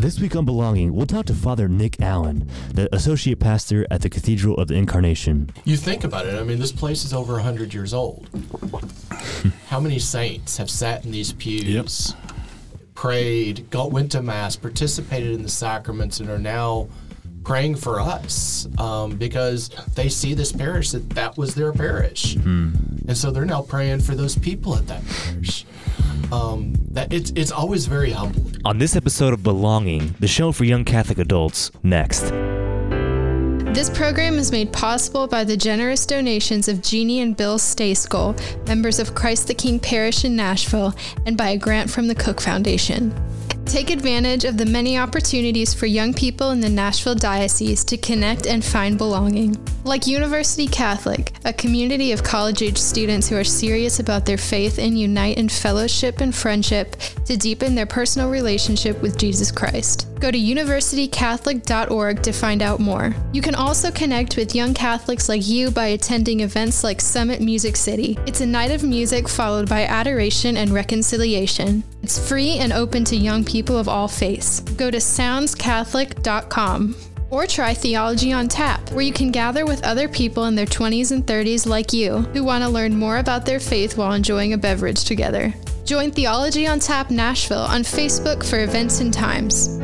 This 0.00 0.18
week 0.18 0.34
on 0.34 0.46
Belonging, 0.46 0.94
we'll 0.94 1.04
talk 1.04 1.26
to 1.26 1.34
Father 1.34 1.68
Nick 1.68 2.00
Allen, 2.00 2.48
the 2.72 2.88
associate 2.94 3.38
pastor 3.38 3.86
at 3.90 4.00
the 4.00 4.08
Cathedral 4.08 4.56
of 4.56 4.68
the 4.68 4.74
Incarnation. 4.74 5.50
You 5.66 5.76
think 5.76 6.04
about 6.04 6.24
it. 6.24 6.36
I 6.36 6.42
mean, 6.42 6.58
this 6.58 6.72
place 6.72 7.04
is 7.04 7.12
over 7.12 7.34
100 7.34 7.74
years 7.74 7.92
old. 7.92 8.26
How 9.68 9.78
many 9.78 9.98
saints 9.98 10.56
have 10.56 10.70
sat 10.70 11.04
in 11.04 11.10
these 11.10 11.34
pews, 11.34 12.14
yep. 12.14 12.34
prayed, 12.94 13.68
got, 13.68 13.92
went 13.92 14.10
to 14.12 14.22
Mass, 14.22 14.56
participated 14.56 15.32
in 15.32 15.42
the 15.42 15.50
sacraments, 15.50 16.18
and 16.18 16.30
are 16.30 16.38
now 16.38 16.88
praying 17.44 17.74
for 17.74 18.00
us 18.00 18.68
um, 18.78 19.16
because 19.16 19.68
they 19.96 20.08
see 20.08 20.32
this 20.32 20.50
parish 20.50 20.92
that 20.92 21.10
that 21.10 21.36
was 21.36 21.54
their 21.54 21.74
parish. 21.74 22.36
And 23.06 23.18
so 23.18 23.30
they're 23.30 23.44
now 23.44 23.60
praying 23.60 24.00
for 24.00 24.14
those 24.14 24.38
people 24.38 24.76
at 24.76 24.86
that 24.86 25.02
parish. 25.06 25.66
Um, 26.32 26.74
that 26.90 27.12
it's, 27.12 27.32
it's 27.36 27.50
always 27.50 27.86
very 27.86 28.10
humbling. 28.10 28.56
On 28.64 28.78
this 28.78 28.96
episode 28.96 29.32
of 29.32 29.42
Belonging, 29.42 30.14
the 30.20 30.28
show 30.28 30.52
for 30.52 30.64
young 30.64 30.84
Catholic 30.84 31.18
adults, 31.18 31.70
next. 31.82 32.32
This 33.72 33.88
program 33.88 34.34
is 34.34 34.50
made 34.50 34.72
possible 34.72 35.28
by 35.28 35.44
the 35.44 35.56
generous 35.56 36.04
donations 36.04 36.66
of 36.66 36.82
Jeannie 36.82 37.20
and 37.20 37.36
Bill 37.36 37.56
Stayskull, 37.56 38.36
members 38.66 38.98
of 38.98 39.14
Christ 39.14 39.46
the 39.46 39.54
King 39.54 39.78
Parish 39.78 40.24
in 40.24 40.34
Nashville, 40.34 40.92
and 41.24 41.36
by 41.36 41.50
a 41.50 41.56
grant 41.56 41.88
from 41.88 42.08
the 42.08 42.14
Cook 42.16 42.40
Foundation. 42.40 43.14
Take 43.70 43.90
advantage 43.90 44.44
of 44.44 44.56
the 44.56 44.66
many 44.66 44.98
opportunities 44.98 45.72
for 45.72 45.86
young 45.86 46.12
people 46.12 46.50
in 46.50 46.60
the 46.60 46.68
Nashville 46.68 47.14
Diocese 47.14 47.84
to 47.84 47.96
connect 47.96 48.48
and 48.48 48.64
find 48.64 48.98
belonging. 48.98 49.56
Like 49.84 50.08
University 50.08 50.66
Catholic, 50.66 51.32
a 51.44 51.52
community 51.52 52.10
of 52.10 52.24
college 52.24 52.62
age 52.62 52.76
students 52.76 53.28
who 53.28 53.36
are 53.36 53.44
serious 53.44 54.00
about 54.00 54.26
their 54.26 54.38
faith 54.38 54.80
and 54.80 54.98
unite 54.98 55.38
in 55.38 55.48
fellowship 55.48 56.20
and 56.20 56.34
friendship 56.34 56.96
to 57.26 57.36
deepen 57.36 57.76
their 57.76 57.86
personal 57.86 58.28
relationship 58.28 59.00
with 59.02 59.16
Jesus 59.16 59.52
Christ. 59.52 60.09
Go 60.20 60.30
to 60.30 60.38
universitycatholic.org 60.38 62.22
to 62.22 62.32
find 62.32 62.60
out 62.60 62.78
more. 62.78 63.14
You 63.32 63.40
can 63.40 63.54
also 63.54 63.90
connect 63.90 64.36
with 64.36 64.54
young 64.54 64.74
Catholics 64.74 65.30
like 65.30 65.48
you 65.48 65.70
by 65.70 65.86
attending 65.86 66.40
events 66.40 66.84
like 66.84 67.00
Summit 67.00 67.40
Music 67.40 67.74
City. 67.74 68.18
It's 68.26 68.42
a 68.42 68.46
night 68.46 68.70
of 68.70 68.82
music 68.82 69.30
followed 69.30 69.66
by 69.66 69.84
adoration 69.86 70.58
and 70.58 70.72
reconciliation. 70.72 71.82
It's 72.02 72.18
free 72.28 72.58
and 72.58 72.70
open 72.70 73.02
to 73.04 73.16
young 73.16 73.44
people 73.44 73.78
of 73.78 73.88
all 73.88 74.08
faiths. 74.08 74.60
Go 74.60 74.90
to 74.90 74.98
soundscatholic.com. 74.98 76.96
Or 77.30 77.46
try 77.46 77.72
Theology 77.72 78.32
on 78.32 78.48
Tap, 78.48 78.90
where 78.90 79.04
you 79.04 79.12
can 79.12 79.30
gather 79.30 79.64
with 79.64 79.84
other 79.84 80.08
people 80.08 80.46
in 80.46 80.54
their 80.54 80.66
20s 80.66 81.12
and 81.12 81.24
30s 81.24 81.64
like 81.66 81.92
you 81.94 82.18
who 82.34 82.44
want 82.44 82.64
to 82.64 82.68
learn 82.68 82.94
more 82.94 83.18
about 83.18 83.46
their 83.46 83.60
faith 83.60 83.96
while 83.96 84.12
enjoying 84.12 84.52
a 84.52 84.58
beverage 84.58 85.04
together. 85.04 85.54
Join 85.84 86.10
Theology 86.10 86.66
on 86.66 86.78
Tap 86.78 87.10
Nashville 87.10 87.62
on 87.62 87.82
Facebook 87.82 88.44
for 88.44 88.60
events 88.62 89.00
and 89.00 89.14
times. 89.14 89.80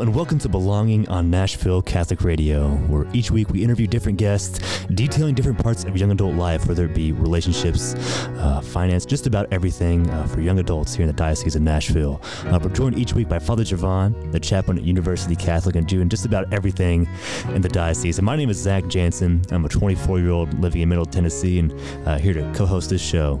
And 0.00 0.14
welcome 0.14 0.38
to 0.38 0.48
Belonging 0.48 1.06
on 1.10 1.28
Nashville 1.28 1.82
Catholic 1.82 2.24
Radio, 2.24 2.70
where 2.86 3.06
each 3.12 3.30
week 3.30 3.50
we 3.50 3.62
interview 3.62 3.86
different 3.86 4.16
guests 4.16 4.58
detailing 4.86 5.34
different 5.34 5.58
parts 5.58 5.84
of 5.84 5.94
young 5.94 6.10
adult 6.10 6.36
life, 6.36 6.66
whether 6.66 6.86
it 6.86 6.94
be 6.94 7.12
relationships, 7.12 7.94
uh, 8.38 8.62
finance, 8.64 9.04
just 9.04 9.26
about 9.26 9.46
everything 9.52 10.08
uh, 10.08 10.26
for 10.26 10.40
young 10.40 10.58
adults 10.58 10.94
here 10.94 11.02
in 11.02 11.06
the 11.06 11.12
Diocese 11.12 11.54
of 11.54 11.60
Nashville. 11.60 12.18
Uh, 12.46 12.58
we're 12.62 12.70
joined 12.70 12.98
each 12.98 13.12
week 13.12 13.28
by 13.28 13.38
Father 13.38 13.62
Javon, 13.62 14.32
the 14.32 14.40
chaplain 14.40 14.78
at 14.78 14.84
University 14.84 15.36
Catholic, 15.36 15.76
and 15.76 15.86
doing 15.86 16.08
just 16.08 16.24
about 16.24 16.50
everything 16.50 17.06
in 17.54 17.60
the 17.60 17.68
diocese. 17.68 18.16
And 18.16 18.24
my 18.24 18.36
name 18.36 18.48
is 18.48 18.56
Zach 18.56 18.86
Jansen. 18.86 19.42
I'm 19.50 19.66
a 19.66 19.68
24 19.68 20.18
year 20.18 20.30
old 20.30 20.58
living 20.62 20.80
in 20.80 20.88
Middle 20.88 21.04
Tennessee 21.04 21.58
and 21.58 21.78
uh, 22.08 22.16
here 22.16 22.32
to 22.32 22.50
co 22.54 22.64
host 22.64 22.88
this 22.88 23.02
show. 23.02 23.38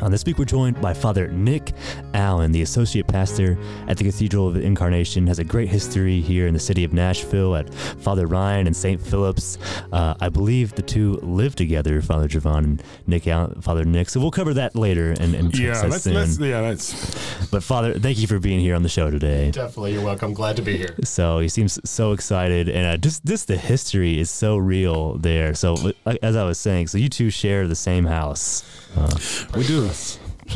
Uh, 0.00 0.08
this 0.08 0.24
week 0.24 0.38
we're 0.38 0.44
joined 0.44 0.80
by 0.80 0.94
Father 0.94 1.26
Nick 1.28 1.72
Allen, 2.14 2.52
the 2.52 2.62
associate 2.62 3.06
pastor 3.08 3.58
at 3.88 3.96
the 3.96 4.04
Cathedral 4.04 4.46
of 4.46 4.54
the 4.54 4.60
Incarnation. 4.60 5.26
Has 5.26 5.38
a 5.40 5.44
great 5.44 5.68
history 5.68 6.20
here 6.20 6.46
in 6.46 6.54
the 6.54 6.60
city 6.60 6.84
of 6.84 6.92
Nashville 6.92 7.56
at 7.56 7.72
Father 7.74 8.26
Ryan 8.26 8.66
and 8.68 8.76
St. 8.76 9.00
Philip's. 9.00 9.58
Uh, 9.92 10.14
I 10.20 10.28
believe 10.28 10.74
the 10.74 10.82
two 10.82 11.14
live 11.22 11.56
together, 11.56 12.00
Father 12.00 12.28
Javon 12.28 12.58
and 12.58 12.82
Nick 13.06 13.26
Allen, 13.26 13.60
Father 13.60 13.84
Nick. 13.84 14.08
So 14.10 14.20
we'll 14.20 14.30
cover 14.30 14.54
that 14.54 14.76
later 14.76 15.12
and, 15.18 15.34
and 15.34 15.56
Yeah, 15.58 15.74
that 15.74 15.90
let's, 15.90 16.04
soon. 16.04 16.14
let's, 16.14 16.38
yeah, 16.38 16.60
that's 16.60 17.48
But 17.50 17.62
Father, 17.64 17.98
thank 17.98 18.18
you 18.18 18.26
for 18.28 18.38
being 18.38 18.60
here 18.60 18.76
on 18.76 18.84
the 18.84 18.88
show 18.88 19.10
today. 19.10 19.50
Definitely, 19.50 19.94
you're 19.94 20.04
welcome. 20.04 20.32
Glad 20.32 20.56
to 20.56 20.62
be 20.62 20.76
here. 20.76 20.94
So 21.02 21.40
he 21.40 21.48
seems 21.48 21.78
so 21.88 22.12
excited, 22.12 22.68
and 22.68 22.86
uh, 22.86 22.96
just 22.96 23.24
just 23.24 23.48
the 23.48 23.56
history 23.56 24.18
is 24.20 24.30
so 24.30 24.56
real 24.56 25.14
there. 25.18 25.54
So 25.54 25.92
as 26.22 26.36
I 26.36 26.44
was 26.44 26.58
saying, 26.58 26.86
so 26.86 26.98
you 26.98 27.08
two 27.08 27.30
share 27.30 27.66
the 27.66 27.74
same 27.74 28.04
house. 28.06 28.62
Uh, 28.96 29.16
we 29.56 29.66
do. 29.68 29.90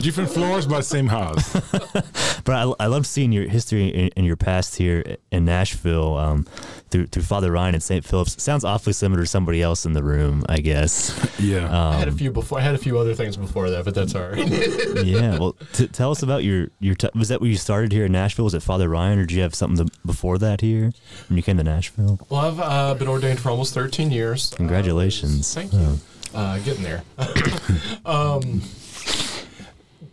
Different 0.00 0.30
floors, 0.30 0.66
but 0.66 0.82
same 0.86 1.06
house. 1.06 1.54
But 2.44 2.56
I, 2.56 2.84
I 2.84 2.86
love 2.88 3.06
seeing 3.06 3.30
your 3.30 3.48
history 3.48 3.94
and, 3.94 4.12
and 4.16 4.26
your 4.26 4.34
past 4.34 4.74
here 4.74 5.16
in 5.30 5.44
Nashville 5.44 6.16
um, 6.16 6.44
through 6.90 7.06
through 7.06 7.22
Father 7.22 7.52
Ryan 7.52 7.74
and 7.74 7.82
St. 7.82 8.04
Philip's. 8.04 8.42
Sounds 8.42 8.64
awfully 8.64 8.92
similar 8.92 9.22
to 9.22 9.26
somebody 9.28 9.62
else 9.62 9.86
in 9.86 9.92
the 9.92 10.02
room, 10.02 10.44
I 10.48 10.58
guess. 10.58 11.12
Yeah. 11.42 11.88
I 11.88 11.94
had 11.96 12.08
a 12.08 12.12
few 12.12 12.30
before. 12.30 12.58
I 12.58 12.62
had 12.62 12.74
a 12.74 12.78
few 12.78 12.98
other 12.98 13.14
things 13.14 13.36
before 13.36 13.70
that, 13.70 13.84
but 13.84 13.94
that's 13.94 14.14
all 14.14 14.28
right. 14.28 14.46
yeah. 15.04 15.38
Well, 15.38 15.56
t- 15.72 15.88
tell 15.88 16.10
us 16.10 16.22
about 16.22 16.44
your 16.44 16.68
your. 16.78 16.94
T- 16.94 17.08
was 17.14 17.28
that 17.28 17.40
where 17.40 17.50
you 17.50 17.56
started 17.56 17.90
here 17.92 18.04
in 18.04 18.12
Nashville? 18.12 18.44
Was 18.44 18.54
it 18.54 18.62
Father 18.62 18.88
Ryan, 18.88 19.18
or 19.18 19.26
did 19.26 19.32
you 19.32 19.42
have 19.42 19.54
something 19.54 19.86
to, 19.86 19.98
before 20.04 20.38
that 20.38 20.60
here 20.60 20.92
when 21.28 21.36
you 21.36 21.42
came 21.42 21.56
to 21.58 21.64
Nashville? 21.64 22.18
well, 22.28 22.40
I've 22.40 22.60
uh, 22.60 22.94
been 22.94 23.08
ordained 23.08 23.40
for 23.40 23.50
almost 23.50 23.74
13 23.74 24.10
years. 24.10 24.50
Congratulations. 24.56 25.56
Uh, 25.56 25.60
thank 25.60 25.72
you. 25.72 25.98
Uh, 26.34 26.58
getting 26.58 26.82
there. 26.82 27.02
um, 28.04 28.62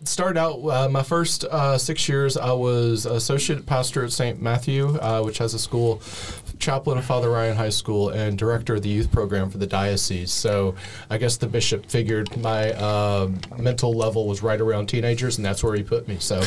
started 0.10 0.40
out 0.40 0.58
uh, 0.66 0.90
my 0.90 1.04
first 1.04 1.46
uh, 1.46 1.78
six 1.78 2.10
years. 2.10 2.36
I 2.36 2.52
was 2.52 3.06
associate 3.06 3.66
pastor 3.66 4.04
at 4.04 4.12
St. 4.12 4.42
Matthew, 4.42 4.98
uh, 5.00 5.22
which 5.22 5.38
has 5.38 5.54
a 5.54 5.60
school, 5.60 6.02
chaplain 6.58 6.98
of 6.98 7.06
Father 7.06 7.30
Ryan 7.30 7.56
High 7.56 7.70
School, 7.70 8.10
and 8.10 8.38
director 8.38 8.76
of 8.76 8.82
the 8.82 8.90
youth 8.90 9.12
program 9.12 9.50
for 9.50 9.60
the 9.60 9.68
diocese. 9.68 10.34
So 10.34 10.76
I 11.10 11.18
guess 11.18 11.38
the 11.38 11.48
bishop 11.48 11.86
figured 11.86 12.36
my 12.38 12.74
uh, 12.74 13.30
mental 13.58 13.94
level 13.94 14.28
was 14.28 14.42
right 14.42 14.60
around 14.60 14.88
teenagers, 14.88 15.38
and 15.38 15.46
that's 15.46 15.64
where 15.64 15.76
he 15.76 15.84
put 15.84 16.08
me. 16.08 16.18
So 16.20 16.42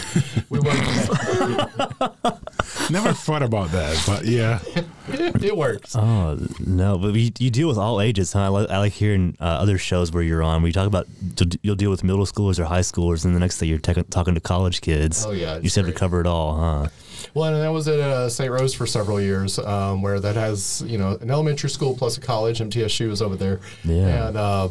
we 0.50 0.60
went. 0.60 0.80
Never 2.90 3.12
thought 3.12 3.42
about 3.42 3.70
that, 3.70 4.02
but 4.06 4.24
yeah. 4.24 4.60
it 5.08 5.56
works. 5.56 5.96
Oh 5.96 6.38
no, 6.64 6.98
but 6.98 7.14
you, 7.14 7.30
you 7.38 7.50
deal 7.50 7.68
with 7.68 7.78
all 7.78 8.00
ages, 8.00 8.32
huh? 8.32 8.40
I, 8.44 8.48
li- 8.48 8.66
I 8.70 8.78
like 8.78 8.92
hearing 8.92 9.36
uh, 9.40 9.44
other 9.44 9.78
shows 9.78 10.12
where 10.12 10.22
you're 10.22 10.42
on. 10.42 10.62
where 10.62 10.68
you 10.68 10.72
talk 10.72 10.86
about 10.86 11.06
you'll 11.62 11.74
deal 11.76 11.90
with 11.90 12.04
middle 12.04 12.24
schoolers 12.24 12.58
or 12.58 12.64
high 12.64 12.80
schoolers, 12.80 13.24
and 13.24 13.34
the 13.34 13.40
next 13.40 13.58
day 13.58 13.66
you're 13.66 13.78
tech 13.78 13.96
talking 14.10 14.34
to 14.34 14.40
college 14.40 14.80
kids. 14.80 15.24
Oh, 15.26 15.32
yeah, 15.32 15.56
you 15.56 15.62
just 15.62 15.76
have 15.76 15.86
to 15.86 15.92
cover 15.92 16.20
it 16.20 16.26
all, 16.26 16.56
huh? 16.56 16.88
Well, 17.34 17.54
and 17.54 17.62
I 17.64 17.70
was 17.70 17.88
at 17.88 17.98
uh, 18.00 18.28
St. 18.28 18.50
Rose 18.50 18.74
for 18.74 18.86
several 18.86 19.20
years, 19.20 19.58
um, 19.58 20.02
where 20.02 20.20
that 20.20 20.34
has 20.36 20.82
you 20.86 20.98
know 20.98 21.18
an 21.20 21.30
elementary 21.30 21.70
school 21.70 21.96
plus 21.96 22.16
a 22.16 22.20
college. 22.20 22.58
MTSU 22.60 23.08
was 23.08 23.22
over 23.22 23.36
there, 23.36 23.60
Yeah. 23.84 24.28
and 24.28 24.36
uh, 24.36 24.68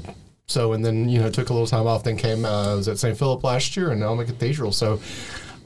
so 0.47 0.74
and 0.74 0.84
then 0.86 1.09
you 1.09 1.20
know 1.20 1.30
took 1.30 1.50
a 1.50 1.53
little 1.53 1.68
time 1.68 1.88
off. 1.88 2.03
Then 2.03 2.18
came 2.18 2.46
uh, 2.46 2.72
I 2.74 2.75
was 2.75 2.88
at 2.88 2.97
St. 3.00 3.18
Philip 3.18 3.44
last 3.44 3.75
year, 3.75 3.91
and 3.91 4.00
now 4.00 4.12
I'm 4.14 4.20
at 4.20 4.28
Cathedral. 4.28 4.72
So 4.72 5.00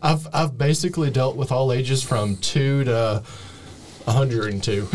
I've 0.01 0.27
I've 0.33 0.57
basically 0.57 1.09
dealt 1.11 1.35
with 1.35 1.51
all 1.51 1.71
ages 1.71 2.01
from 2.03 2.37
two 2.37 2.83
to 2.85 3.23
102. 4.05 4.89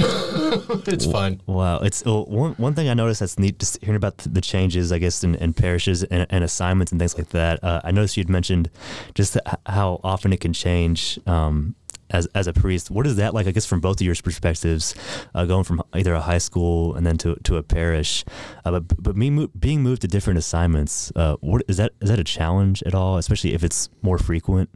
it's 0.86 1.06
fun. 1.06 1.40
Wow, 1.46 1.78
it's 1.78 2.04
well, 2.04 2.24
one 2.26 2.52
one 2.54 2.74
thing 2.74 2.88
I 2.88 2.94
noticed 2.94 3.20
that's 3.20 3.38
neat. 3.38 3.58
Just 3.58 3.78
hearing 3.82 3.96
about 3.96 4.18
the 4.18 4.40
changes, 4.40 4.92
I 4.92 4.98
guess, 4.98 5.22
in, 5.24 5.34
in 5.36 5.52
parishes 5.52 6.04
and, 6.04 6.26
and 6.30 6.44
assignments 6.44 6.92
and 6.92 7.00
things 7.00 7.16
like 7.16 7.30
that. 7.30 7.62
Uh, 7.62 7.80
I 7.84 7.90
noticed 7.90 8.16
you'd 8.16 8.30
mentioned 8.30 8.70
just 9.14 9.36
how 9.66 10.00
often 10.04 10.32
it 10.32 10.40
can 10.40 10.52
change. 10.52 11.18
Um, 11.26 11.74
as, 12.12 12.26
as 12.34 12.46
a 12.46 12.52
priest, 12.52 12.90
what 12.90 13.06
is 13.06 13.16
that 13.16 13.34
like? 13.34 13.46
I 13.46 13.52
guess 13.52 13.66
from 13.66 13.80
both 13.80 14.00
of 14.00 14.02
your 14.02 14.14
perspectives, 14.16 14.94
uh, 15.34 15.44
going 15.44 15.64
from 15.64 15.82
either 15.92 16.12
a 16.14 16.20
high 16.20 16.38
school 16.38 16.94
and 16.96 17.06
then 17.06 17.16
to, 17.18 17.36
to 17.44 17.56
a 17.56 17.62
parish, 17.62 18.24
uh, 18.64 18.72
but 18.72 19.02
but 19.02 19.16
me 19.16 19.30
mo- 19.30 19.50
being 19.58 19.82
moved 19.82 20.02
to 20.02 20.08
different 20.08 20.38
assignments, 20.38 21.12
uh, 21.14 21.36
what 21.40 21.62
is 21.68 21.76
that? 21.76 21.92
Is 22.00 22.08
that 22.08 22.18
a 22.18 22.24
challenge 22.24 22.82
at 22.84 22.94
all? 22.94 23.16
Especially 23.16 23.54
if 23.54 23.62
it's 23.62 23.88
more 24.02 24.18
frequent. 24.18 24.70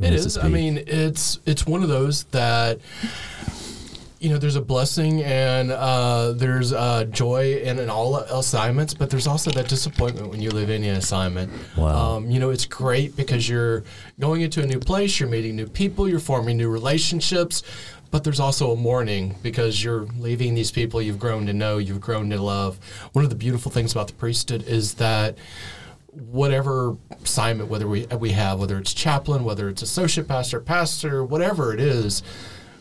It 0.00 0.12
is. 0.12 0.38
I 0.38 0.48
mean, 0.48 0.82
it's 0.86 1.40
it's 1.44 1.66
one 1.66 1.82
of 1.82 1.88
those 1.88 2.24
that 2.24 2.78
you 4.20 4.30
know 4.30 4.38
there's 4.38 4.56
a 4.56 4.60
blessing 4.60 5.22
and 5.22 5.70
uh, 5.70 6.32
there's 6.32 6.72
uh, 6.72 7.04
joy 7.04 7.54
in, 7.56 7.78
in 7.78 7.90
all 7.90 8.16
assignments, 8.16 8.94
but 8.94 9.10
there's 9.10 9.26
also 9.26 9.50
that 9.52 9.68
disappointment 9.68 10.28
when 10.28 10.40
you 10.40 10.50
leave 10.50 10.70
any 10.70 10.88
assignment. 10.88 11.52
Wow. 11.76 12.16
Um, 12.16 12.30
you 12.30 12.38
know, 12.38 12.50
it's 12.50 12.64
great 12.64 13.16
because 13.16 13.48
you're 13.48 13.84
going 14.20 14.42
into 14.42 14.62
a 14.62 14.66
new 14.66 14.78
place, 14.78 15.18
you're 15.18 15.28
meeting 15.28 15.56
new 15.56 15.66
people, 15.68 16.08
you're 16.08 16.20
forming 16.20 16.56
new 16.56 16.68
relationships. 16.68 17.62
But 18.10 18.24
there's 18.24 18.40
also 18.40 18.72
a 18.72 18.76
mourning 18.76 19.36
because 19.42 19.84
you're 19.84 20.06
leaving 20.16 20.54
these 20.54 20.70
people 20.70 21.02
you've 21.02 21.18
grown 21.18 21.44
to 21.44 21.52
know, 21.52 21.76
you've 21.76 22.00
grown 22.00 22.30
to 22.30 22.40
love. 22.40 22.78
One 23.12 23.22
of 23.22 23.28
the 23.28 23.36
beautiful 23.36 23.70
things 23.70 23.92
about 23.92 24.06
the 24.06 24.14
priesthood 24.14 24.62
is 24.62 24.94
that 24.94 25.36
whatever 26.20 26.96
assignment, 27.22 27.70
whether 27.70 27.86
we 27.86 28.06
we 28.06 28.30
have, 28.30 28.58
whether 28.58 28.78
it's 28.78 28.94
chaplain, 28.94 29.44
whether 29.44 29.68
it's 29.68 29.82
associate 29.82 30.28
pastor, 30.28 30.60
pastor, 30.60 31.24
whatever 31.24 31.72
it 31.72 31.80
is, 31.80 32.22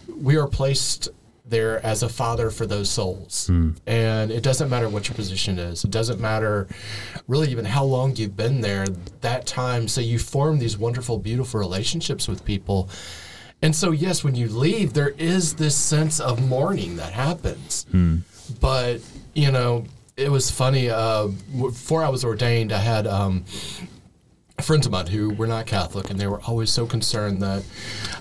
we 0.07 0.37
are 0.37 0.47
placed 0.47 1.09
there 1.49 1.85
as 1.85 2.03
a 2.03 2.09
father 2.09 2.49
for 2.49 2.65
those 2.65 2.89
souls. 2.89 3.47
Hmm. 3.47 3.71
And 3.85 4.31
it 4.31 4.43
doesn't 4.43 4.69
matter 4.69 4.89
what 4.89 5.07
your 5.07 5.15
position 5.15 5.59
is. 5.59 5.83
It 5.83 5.91
doesn't 5.91 6.19
matter 6.19 6.67
really 7.27 7.49
even 7.49 7.65
how 7.65 7.85
long 7.85 8.15
you've 8.15 8.35
been 8.35 8.61
there. 8.61 8.85
That 9.21 9.45
time, 9.45 9.87
so 9.87 10.01
you 10.01 10.19
form 10.19 10.59
these 10.59 10.77
wonderful, 10.77 11.17
beautiful 11.17 11.59
relationships 11.59 12.27
with 12.27 12.43
people. 12.43 12.89
And 13.61 13.75
so, 13.75 13.91
yes, 13.91 14.23
when 14.23 14.35
you 14.35 14.49
leave, 14.49 14.93
there 14.93 15.15
is 15.17 15.55
this 15.55 15.75
sense 15.75 16.19
of 16.19 16.47
mourning 16.47 16.97
that 16.97 17.13
happens. 17.13 17.85
Hmm. 17.91 18.17
But, 18.59 19.01
you 19.33 19.51
know, 19.51 19.85
it 20.17 20.29
was 20.31 20.49
funny. 20.49 20.89
Uh, 20.89 21.27
before 21.59 22.03
I 22.03 22.09
was 22.09 22.25
ordained, 22.25 22.71
I 22.73 22.79
had 22.79 23.05
um, 23.05 23.45
friends 24.61 24.85
of 24.87 24.91
mine 24.91 25.05
who 25.07 25.29
were 25.35 25.45
not 25.47 25.67
Catholic, 25.67 26.09
and 26.09 26.19
they 26.19 26.25
were 26.27 26.41
always 26.41 26.71
so 26.71 26.85
concerned 26.87 27.41
that 27.43 27.63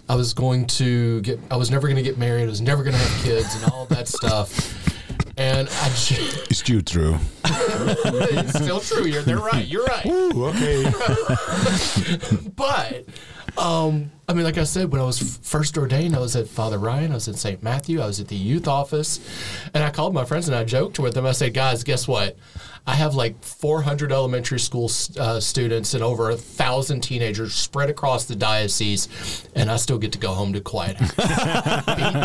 I 0.09 0.15
was 0.15 0.35
going 0.35 0.67
to 0.67 1.23
get, 1.23 1.41
I 1.51 1.57
was 1.57 1.71
never 1.71 1.87
going 1.89 1.97
to 1.97 2.03
get 2.03 2.19
married, 2.19 2.45
I 2.45 2.47
was 2.47 2.61
never 2.61 2.83
going 2.85 2.95
to 2.95 3.01
have 3.01 3.25
kids, 3.25 3.55
and 3.63 3.73
all 3.73 3.87
that 3.87 4.09
stuff. 4.09 4.75
And 5.39 5.69
I 5.69 5.89
just, 5.89 6.51
It's 6.51 6.59
still 6.61 6.81
true. 6.81 7.17
it's 7.45 8.59
still 8.63 8.81
true. 8.81 9.07
You're, 9.07 9.23
they're 9.23 9.39
right. 9.39 9.67
You're 9.67 9.85
right. 9.85 10.07
Ooh, 10.07 10.47
okay. 10.47 10.91
But, 12.57 13.05
um, 13.59 14.11
I 14.29 14.35
mean, 14.35 14.45
like 14.45 14.59
I 14.59 14.65
said, 14.65 14.91
when 14.91 15.01
I 15.01 15.05
was 15.05 15.39
first 15.43 15.79
ordained, 15.79 16.17
I 16.17 16.19
was 16.19 16.35
at 16.35 16.49
Father 16.49 16.79
Ryan, 16.79 17.13
I 17.13 17.15
was 17.15 17.29
at 17.29 17.37
St. 17.37 17.63
Matthew, 17.63 18.01
I 18.01 18.07
was 18.07 18.19
at 18.19 18.27
the 18.27 18.37
youth 18.37 18.67
office, 18.67 19.21
and 19.73 19.85
I 19.85 19.91
called 19.91 20.15
my 20.15 20.25
friends 20.25 20.49
and 20.49 20.57
I 20.57 20.65
joked 20.65 20.99
with 20.99 21.15
them. 21.15 21.27
I 21.27 21.33
said, 21.33 21.55
guys, 21.55 21.85
guess 21.85 22.09
what? 22.09 22.37
I 22.89 22.95
have 22.95 23.17
like 23.17 23.43
400 23.43 24.13
elementary 24.13 24.61
school 24.61 24.89
uh, 25.19 25.41
students 25.41 25.95
and 25.95 26.05
over 26.05 26.31
a 26.31 26.37
thousand 26.37 27.01
teenagers 27.01 27.53
spread 27.53 27.91
across 27.91 28.27
the 28.27 28.37
diocese, 28.37 29.49
and 29.57 29.69
I 29.71 29.77
still 29.77 29.99
get 29.99 30.13
to 30.13 30.19
go 30.19 30.33
home 30.33 30.53
to 30.53 30.61
quiet. 30.61 30.97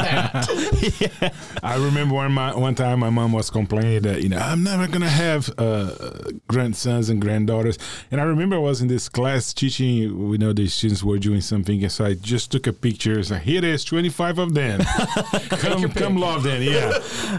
That. 0.01 1.33
I 1.63 1.75
remember 1.75 2.15
one 2.15 2.31
my, 2.31 2.55
one 2.55 2.75
time 2.75 2.99
my 2.99 3.09
mom 3.09 3.33
was 3.33 3.49
complaining 3.49 4.01
that 4.03 4.21
you 4.21 4.29
know 4.29 4.37
I'm 4.37 4.63
never 4.63 4.87
gonna 4.87 5.09
have 5.09 5.49
uh, 5.57 6.31
grandsons 6.47 7.09
and 7.09 7.21
granddaughters, 7.21 7.77
and 8.09 8.21
I 8.21 8.23
remember 8.25 8.55
I 8.55 8.59
was 8.59 8.81
in 8.81 8.87
this 8.87 9.09
class 9.09 9.53
teaching. 9.53 10.29
We 10.29 10.37
know 10.37 10.53
the 10.53 10.67
students 10.67 11.03
were 11.03 11.19
doing 11.19 11.41
something, 11.41 11.83
so 11.91 12.05
I 12.05 12.13
just 12.13 12.51
took 12.51 12.67
a 12.67 12.73
picture. 12.73 13.19
It's 13.19 13.31
like 13.31 13.41
here 13.43 13.57
it 13.59 13.63
is, 13.63 13.83
25 13.83 14.39
of 14.39 14.53
them. 14.53 14.79
come, 15.49 15.89
come, 15.91 16.17
love 16.17 16.43
them. 16.43 16.61
Yeah. 16.61 16.97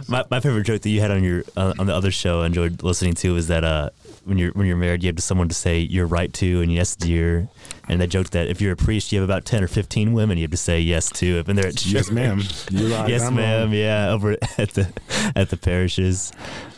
My, 0.09 0.25
my 0.31 0.41
favorite 0.41 0.65
joke 0.65 0.83
that 0.83 0.91
you 0.91 1.01
had 1.01 1.11
on 1.11 1.25
your 1.25 1.45
uh, 1.57 1.75
on 1.79 1.87
the 1.87 1.95
other 1.95 2.11
show 2.11 2.43
I 2.43 2.47
enjoyed 2.47 2.83
listening 2.83 3.15
to 3.15 3.37
is 3.37 3.49
that 3.49 3.65
uh, 3.65 3.91
when 4.25 4.39
you're 4.39 4.53
when 4.53 4.67
you're 4.67 4.77
married, 4.77 5.03
you 5.03 5.09
have 5.09 5.17
to 5.17 5.23
someone 5.23 5.49
to 5.49 5.55
say 5.55 5.79
you're 5.81 6.07
right 6.07 6.33
to 6.35 6.61
and 6.63 6.73
yes 6.73 6.95
dear, 6.97 7.49
and 7.89 8.01
they 8.01 8.07
joke 8.07 8.31
that 8.31 8.47
if 8.49 8.61
you're 8.61 8.73
a 8.73 8.77
priest, 8.77 9.11
you 9.13 9.21
have 9.21 9.29
about 9.29 9.45
ten 9.45 9.65
or 9.65 9.69
fifteen 9.69 10.13
women 10.13 10.39
you 10.39 10.43
have 10.43 10.51
to 10.53 10.57
say 10.57 10.81
yes 10.81 11.09
to 11.11 11.39
if 11.39 11.49
and 11.49 11.59
they're 11.59 11.67
at 11.69 11.85
Yes, 11.85 12.11
ma'am. 12.11 12.41
You're 12.71 12.91
right. 12.91 13.09
Yes, 13.09 13.23
I'm 13.23 13.35
ma'am. 13.35 13.65
wrong. 13.69 13.73
Yeah, 13.73 14.11
over 14.11 14.33
at 14.59 14.71
the 14.75 14.89
at 15.35 15.51
the 15.51 15.57
parishes. 15.57 16.33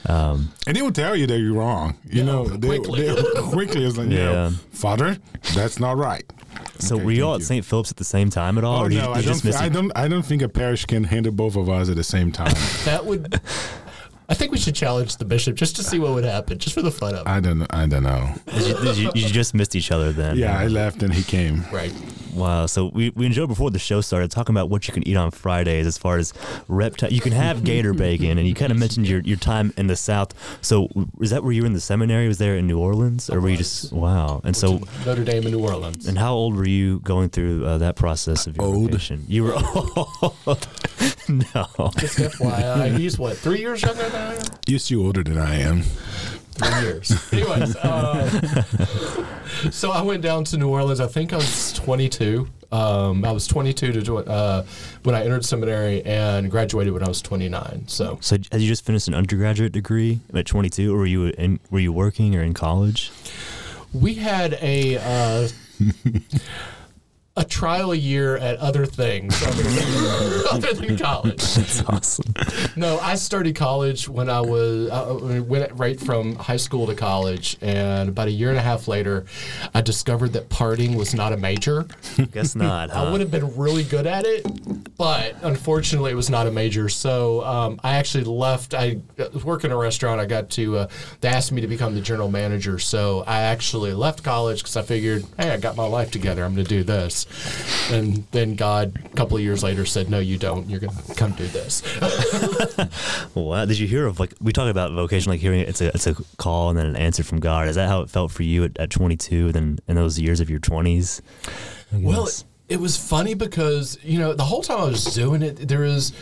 Um, 0.07 0.53
And 0.67 0.77
they 0.77 0.83
will 0.83 0.93
tell 0.93 1.17
you 1.17 1.27
that 1.27 1.39
you're 1.39 1.55
wrong. 1.55 1.97
You 2.11 2.25
know, 2.25 2.47
they, 2.47 2.79
quickly. 2.79 3.09
they 3.09 3.23
quickly 3.51 3.85
it's 3.85 3.97
like, 3.97 4.11
Yeah. 4.11 4.33
yeah, 4.33 4.51
Father, 4.71 5.17
that's 5.55 5.79
not 5.81 5.97
right. 5.97 6.25
So 6.79 6.97
Okay, 6.97 7.05
were 7.05 7.11
you 7.13 7.25
all 7.27 7.35
at 7.35 7.41
you. 7.41 7.47
St. 7.47 7.65
Philip's 7.65 7.91
at 7.91 7.97
the 7.97 8.05
same 8.05 8.31
time 8.31 8.59
at 8.59 8.65
all, 8.65 8.81
Oh 8.81 8.85
or 8.85 8.89
no, 8.89 8.95
you, 8.97 9.03
I 9.03 9.15
don't. 9.15 9.23
just 9.23 9.43
thi- 9.45 9.53
I 9.55 9.69
don't. 9.69 9.93
I 9.97 10.09
don't 10.09 10.25
think 10.25 10.43
a 10.43 10.49
parish 10.49 10.85
can 10.87 11.05
handle 11.05 11.33
both 11.33 11.57
of 11.57 11.69
us 11.69 11.89
at 11.89 11.97
the 11.97 12.05
same 12.05 12.33
time. 12.33 12.53
That 12.85 13.05
would. 13.07 13.41
I 14.35 14.37
think 14.37 14.51
we 14.51 14.59
should 14.59 14.75
challenge 14.75 15.19
the 15.19 15.25
bishop 15.25 15.55
just 15.55 15.77
to 15.77 15.85
see 15.85 16.01
what 16.01 16.13
would 16.13 16.25
happen, 16.25 16.59
just 16.59 16.75
for 16.75 16.83
the 16.83 16.91
fun 16.91 17.15
of 17.15 17.21
it. 17.21 17.29
I 17.29 17.39
don't. 17.39 17.61
know. 17.61 17.67
I 17.71 17.87
don't 17.87 18.03
know. 18.03 18.35
Did 18.47 18.67
you, 18.67 18.75
did 18.83 18.97
you, 18.97 19.11
you 19.15 19.29
just 19.29 19.55
missed 19.55 19.77
each 19.77 19.93
other 19.93 20.11
then? 20.11 20.37
Yeah, 20.37 20.59
I 20.59 20.67
left 20.67 21.05
and 21.05 21.15
he 21.15 21.23
came. 21.23 21.63
Right. 21.73 21.93
Wow. 22.35 22.67
So 22.67 22.87
we, 22.87 23.11
we 23.11 23.27
enjoyed 23.27 23.49
before 23.49 23.71
the 23.71 23.79
show 23.79 24.01
started 24.01 24.33
talking 24.33 24.53
about 24.53 24.69
what 24.71 24.89
you 24.89 24.93
can 24.93 25.07
eat 25.07 25.15
on 25.15 25.31
Fridays 25.31 25.87
as 25.87 25.97
far 25.97 26.17
as 26.17 26.33
reptile. 26.67 27.13
You 27.13 27.21
can 27.21 27.31
have 27.31 27.63
gator 27.63 27.95
bacon, 28.07 28.39
and 28.39 28.49
you 28.49 28.55
kind 28.55 28.73
of 28.73 28.79
mentioned 28.79 29.09
your, 29.09 29.21
your 29.21 29.37
time 29.37 29.73
in 29.77 29.87
the 29.87 29.95
South. 29.95 30.35
So 30.63 30.89
is 31.21 31.31
that 31.31 31.45
where 31.45 31.53
you 31.53 31.63
were 31.63 31.67
in 31.69 31.73
the 31.73 31.81
seminary? 31.81 32.27
Was 32.27 32.39
there 32.39 32.57
in 32.57 32.67
New 32.67 32.81
Orleans, 32.81 33.31
or 33.31 33.41
were 33.41 33.51
you 33.51 33.57
just 33.57 33.93
wow? 33.93 34.41
And 34.43 34.57
so, 34.57 34.81
Notre 35.07 35.23
Dame 35.23 35.45
in 35.45 35.53
New 35.53 35.61
Orleans. 35.65 36.09
and 36.09 36.19
how 36.19 36.35
old 36.35 36.57
were 36.57 36.67
you 36.67 36.99
going 37.01 37.29
through 37.29 37.67
uh, 37.67 37.79
that 37.79 37.95
process 37.95 38.49
of 38.49 38.57
your 38.57 38.67
Old. 38.67 38.91
vocation? 38.91 39.25
You 39.29 39.45
were 39.45 39.55
old. 39.77 40.67
no. 41.29 41.91
Just 41.99 42.19
FYI, 42.19 42.99
he's 42.99 43.17
what 43.17 43.37
three 43.37 43.61
years 43.61 43.81
younger 43.83 44.09
than 44.09 44.21
I 44.21 44.24
am. 44.24 44.24
You're 44.67 44.79
still 44.79 45.07
older 45.07 45.23
than 45.23 45.39
I 45.39 45.57
am. 45.61 45.83
Three 45.83 46.83
years. 46.83 47.33
Anyways, 47.33 47.77
uh, 47.77 48.31
so 49.71 49.91
I 49.91 50.03
went 50.03 50.23
down 50.23 50.45
to 50.45 50.57
New 50.57 50.69
Orleans. 50.69 51.01
I 51.01 51.07
think 51.09 51.33
I 51.33 51.37
was 51.37 51.73
22. 51.75 52.49
Um, 52.71 53.25
I 53.25 53.33
was 53.33 53.47
22 53.47 53.93
to 53.93 54.03
do 54.03 54.19
uh, 54.19 54.65
when 55.03 55.15
I 55.15 55.25
entered 55.25 55.45
seminary 55.45 56.05
and 56.05 56.51
graduated 56.51 56.93
when 56.93 57.03
I 57.05 57.09
was 57.09 57.21
29. 57.23 57.85
So 57.89 58.19
So 58.21 58.37
had 58.51 58.61
you 58.61 58.69
just 58.69 58.85
finished 58.85 59.07
an 59.09 59.15
undergraduate 59.15 59.73
degree 59.73 60.21
at 60.33 60.47
22, 60.47 60.95
or 60.95 60.99
were 60.99 61.07
you 61.07 61.27
in, 61.27 61.61
were 61.71 61.81
you 61.81 61.93
working 61.93 62.35
or 62.37 62.43
in 62.43 62.55
college? 62.55 63.11
we 63.93 64.15
had 64.15 64.55
a 64.61 64.97
uh, 64.99 65.49
a 67.37 67.45
trial 67.45 67.91
a 67.91 67.97
year 67.97 68.37
at 68.37 68.57
other 68.59 68.87
things 68.87 69.43
other 69.43 69.63
than, 69.65 70.47
other 70.53 70.73
than 70.73 70.97
college. 70.97 71.43
That's 71.55 71.83
awesome. 71.85 72.33
No, 72.77 72.99
I 73.01 73.17
started 73.17 73.57
college 73.57 74.09
when 74.09 74.31
I 74.31 74.41
was 74.41 74.89
I 74.91 75.41
went 75.41 75.73
right 75.73 75.99
from 75.99 76.37
high 76.37 76.57
school 76.57 76.87
to 76.87 76.95
college, 76.95 77.57
and 77.61 78.09
about 78.09 78.29
a 78.29 78.31
year 78.31 78.51
and 78.51 78.59
a 78.59 78.63
half 78.63 78.87
later, 78.87 79.25
I 79.75 79.81
discovered 79.81 80.33
that 80.35 80.49
partying 80.49 80.95
was 80.97 81.13
not 81.13 81.33
a 81.33 81.37
major. 81.37 81.87
Guess 82.31 82.55
not. 82.55 82.91
Huh? 82.91 83.05
I 83.05 83.11
would 83.11 83.21
have 83.21 83.33
been 83.33 83.57
really 83.57 83.83
good 83.83 84.07
at 84.07 84.25
it, 84.25 84.47
but 84.97 85.35
unfortunately, 85.43 86.13
it 86.13 86.17
was 86.17 86.31
not 86.31 86.47
a 86.47 86.53
major. 86.53 86.89
So 86.89 87.43
um, 87.45 87.81
I 87.83 87.97
actually 87.97 88.25
left. 88.25 88.75
I 88.75 89.01
was 89.33 89.45
working 89.45 89.71
in 89.71 89.77
a 89.77 89.79
restaurant. 89.81 90.21
I 90.21 90.27
got 90.27 90.51
to. 90.51 90.79
Uh, 90.79 90.89
they 91.21 91.29
asked 91.29 91.51
me 91.51 91.61
to 91.63 91.67
become 91.67 91.97
the 91.97 92.01
general 92.01 92.31
manager, 92.31 92.79
so 92.79 93.25
I 93.27 93.41
actually 93.41 93.93
left 93.93 94.23
college 94.23 94.59
because 94.59 94.77
I 94.77 94.83
figured, 94.83 95.25
hey, 95.37 95.51
I 95.51 95.57
got 95.57 95.75
my 95.75 95.87
life 95.87 96.13
together. 96.13 96.45
I'm 96.45 96.55
going 96.55 96.65
to 96.65 96.69
do 96.69 96.85
this. 96.85 97.24
And 97.91 98.27
then 98.31 98.55
God, 98.55 99.01
a 99.05 99.09
couple 99.17 99.37
of 99.37 99.43
years 99.43 99.63
later, 99.63 99.85
said, 99.85 100.11
no, 100.11 100.19
you 100.19 100.39
don't. 100.39 100.69
You're 100.69 100.81
going 100.81 100.95
to 100.95 101.15
come 101.15 101.33
do 101.33 101.47
this. 101.47 101.83
Wow. 103.35 103.65
Did 103.65 103.79
you 103.79 103.87
hear 103.87 104.07
of 104.07 104.21
like 104.21 104.35
we 104.41 104.53
talk 104.53 104.71
about 104.71 104.93
vocation, 104.93 105.31
like 105.31 105.41
hearing 105.41 105.61
it's 105.61 105.81
a 105.81 105.89
it's 105.89 106.07
a 106.07 106.15
call 106.37 106.71
and 106.71 106.79
then 106.79 106.87
an 106.87 106.97
answer 106.97 107.23
from 107.23 107.41
God. 107.41 107.69
Is 107.69 107.77
that 107.77 107.89
how 107.89 108.03
it 108.03 108.11
felt 108.11 108.31
for 108.31 108.43
you 108.43 108.65
at, 108.65 108.79
at 108.79 108.91
22? 108.91 109.53
Then 109.53 109.79
in 109.89 109.97
those 109.97 110.19
years 110.19 110.41
of 110.41 110.51
your 110.51 110.61
20s. 110.61 111.21
Well, 111.93 112.25
guess? 112.25 112.45
it 112.69 112.81
was 112.81 112.97
funny 112.97 113.35
because 113.35 113.99
you 114.03 114.19
know 114.19 114.35
the 114.35 114.45
whole 114.45 114.63
time 114.63 114.81
I 114.81 114.85
was 114.85 115.05
doing 115.05 115.43
it, 115.43 115.69
there 115.69 115.85
is, 115.85 116.13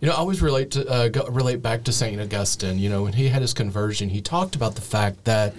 you 0.00 0.08
know, 0.08 0.14
I 0.14 0.16
always 0.16 0.42
relate 0.42 0.70
to 0.72 0.88
uh, 0.88 1.08
go, 1.08 1.26
relate 1.26 1.62
back 1.62 1.84
to 1.84 1.92
Saint 1.92 2.20
Augustine. 2.20 2.78
You 2.78 2.90
know, 2.90 3.02
when 3.02 3.12
he 3.12 3.28
had 3.28 3.42
his 3.42 3.54
conversion, 3.54 4.08
he 4.08 4.20
talked 4.20 4.56
about 4.56 4.74
the 4.74 4.80
fact 4.80 5.24
that 5.24 5.54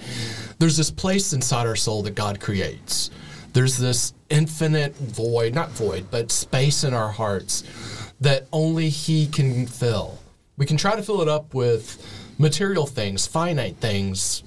there's 0.59 0.77
this 0.77 0.91
place 0.91 1.33
inside 1.33 1.67
our 1.67 1.75
soul 1.75 2.03
that 2.03 2.15
God 2.15 2.39
creates. 2.39 3.09
There's 3.53 3.77
this 3.77 4.13
infinite 4.29 4.95
void, 4.95 5.53
not 5.53 5.69
void, 5.71 6.07
but 6.11 6.31
space 6.31 6.83
in 6.83 6.93
our 6.93 7.09
hearts 7.11 7.63
that 8.19 8.47
only 8.51 8.89
He 8.89 9.27
can 9.27 9.67
fill. 9.67 10.19
We 10.57 10.65
can 10.65 10.77
try 10.77 10.95
to 10.95 11.03
fill 11.03 11.21
it 11.21 11.27
up 11.29 11.53
with 11.53 12.03
material 12.37 12.85
things, 12.87 13.27
finite 13.27 13.77
things, 13.77 14.43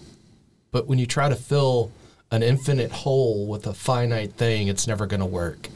but 0.72 0.86
when 0.88 0.98
you 0.98 1.06
try 1.06 1.28
to 1.28 1.36
fill 1.36 1.90
an 2.32 2.42
infinite 2.42 2.90
hole 2.90 3.46
with 3.46 3.66
a 3.66 3.72
finite 3.74 4.32
thing, 4.34 4.66
it's 4.68 4.86
never 4.88 5.06
going 5.06 5.20
to 5.20 5.26
work. 5.26 5.68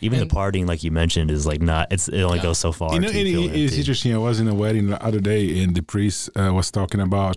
even 0.00 0.20
and- 0.20 0.28
the 0.30 0.34
partying, 0.34 0.66
like 0.66 0.82
you 0.82 0.90
mentioned, 0.90 1.30
is 1.30 1.46
like 1.46 1.60
not. 1.62 1.92
It's 1.92 2.08
it 2.08 2.20
only 2.22 2.38
Yeah. 2.38 2.42
goes 2.44 2.58
so 2.58 2.72
far. 2.72 2.92
You 2.94 3.00
know, 3.00 3.08
it, 3.08 3.14
it- 3.14 3.26
it's 3.28 3.54
empty. 3.72 3.78
interesting. 3.78 4.14
I 4.14 4.18
was 4.18 4.40
in 4.40 4.48
a 4.48 4.54
wedding 4.54 4.88
the 4.88 5.00
other 5.02 5.20
day, 5.20 5.62
and 5.62 5.74
the 5.74 5.82
priest 5.82 6.30
uh, 6.36 6.52
was 6.52 6.70
talking 6.70 7.00
about 7.00 7.36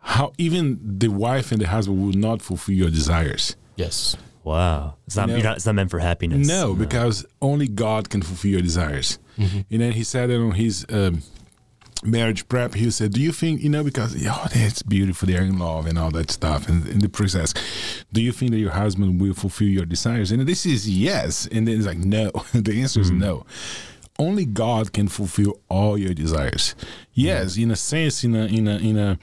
how 0.00 0.32
even 0.38 0.78
the 0.98 1.08
wife 1.08 1.52
and 1.52 1.60
the 1.60 1.66
husband 1.68 2.00
will 2.02 2.12
not 2.18 2.40
fulfill 2.42 2.74
your 2.74 2.88
desires. 2.90 3.56
Yes. 3.76 4.16
Wow. 4.42 4.96
It's 5.06 5.16
not. 5.16 5.28
No. 5.28 5.34
You're 5.34 5.44
not. 5.44 5.56
It's 5.56 5.66
not 5.66 5.74
meant 5.74 5.90
for 5.90 5.98
happiness. 5.98 6.48
No, 6.48 6.74
because 6.74 7.26
only 7.42 7.68
God 7.68 8.08
can 8.08 8.22
fulfill 8.22 8.52
your 8.52 8.62
desires. 8.62 9.18
And 9.36 9.64
then 9.70 9.92
he 9.92 10.04
said 10.04 10.28
it 10.28 10.38
on 10.38 10.52
his 10.52 10.84
um, 10.90 11.22
marriage 12.02 12.48
prep. 12.48 12.74
He 12.74 12.90
said, 12.90 13.12
"Do 13.12 13.20
you 13.20 13.32
think 13.32 13.62
you 13.62 13.68
know 13.68 13.84
because 13.84 14.14
oh, 14.26 14.46
it's 14.52 14.82
beautiful, 14.82 15.28
they're 15.28 15.42
in 15.42 15.58
love 15.58 15.86
and 15.86 15.98
all 15.98 16.10
that 16.10 16.30
stuff?" 16.30 16.68
And, 16.68 16.86
and 16.86 17.00
the 17.00 17.08
priest 17.08 17.36
asked, 17.36 17.58
"Do 18.12 18.22
you 18.22 18.32
think 18.32 18.52
that 18.52 18.58
your 18.58 18.72
husband 18.72 19.20
will 19.20 19.34
fulfill 19.34 19.68
your 19.68 19.86
desires?" 19.86 20.30
And 20.30 20.46
this 20.46 20.66
is 20.66 20.88
yes. 20.88 21.46
And 21.50 21.66
then 21.66 21.76
it's 21.76 21.86
like 21.86 21.98
no. 21.98 22.30
the 22.54 22.80
answer 22.80 23.00
is 23.00 23.10
no. 23.10 23.46
Only 24.18 24.44
God 24.44 24.92
can 24.92 25.08
fulfill 25.08 25.60
all 25.70 25.96
your 25.96 26.12
desires. 26.12 26.74
Yes, 27.14 27.56
in 27.56 27.70
a 27.70 27.76
sense, 27.76 28.22
in 28.24 28.34
a 28.34 28.44
in 28.44 28.68
a 28.68 28.76
in 28.76 28.98
a 28.98 29.18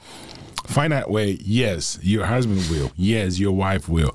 finite 0.66 1.10
way, 1.10 1.38
yes, 1.40 1.98
your 2.02 2.26
husband 2.26 2.68
will. 2.70 2.90
Yes, 2.96 3.38
your 3.38 3.52
wife 3.52 3.88
will. 3.88 4.14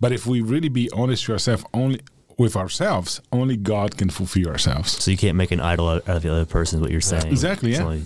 But 0.00 0.12
if 0.12 0.26
we 0.26 0.40
really 0.40 0.68
be 0.68 0.90
honest 0.90 1.24
to 1.26 1.32
ourselves, 1.32 1.64
only 1.74 2.00
with 2.38 2.56
ourselves, 2.56 3.20
only 3.32 3.56
God 3.56 3.98
can 3.98 4.08
fulfill 4.08 4.48
ourselves. 4.48 4.92
So 4.92 5.10
you 5.10 5.18
can't 5.18 5.36
make 5.36 5.50
an 5.50 5.60
idol 5.60 5.90
out 5.90 6.08
of 6.08 6.22
the 6.22 6.32
other 6.32 6.46
person. 6.46 6.78
Is 6.78 6.80
what 6.80 6.90
you're 6.90 7.02
saying? 7.02 7.26
Exactly, 7.26 7.70
It's 7.70 7.78
yeah. 7.80 7.84
only 7.84 8.02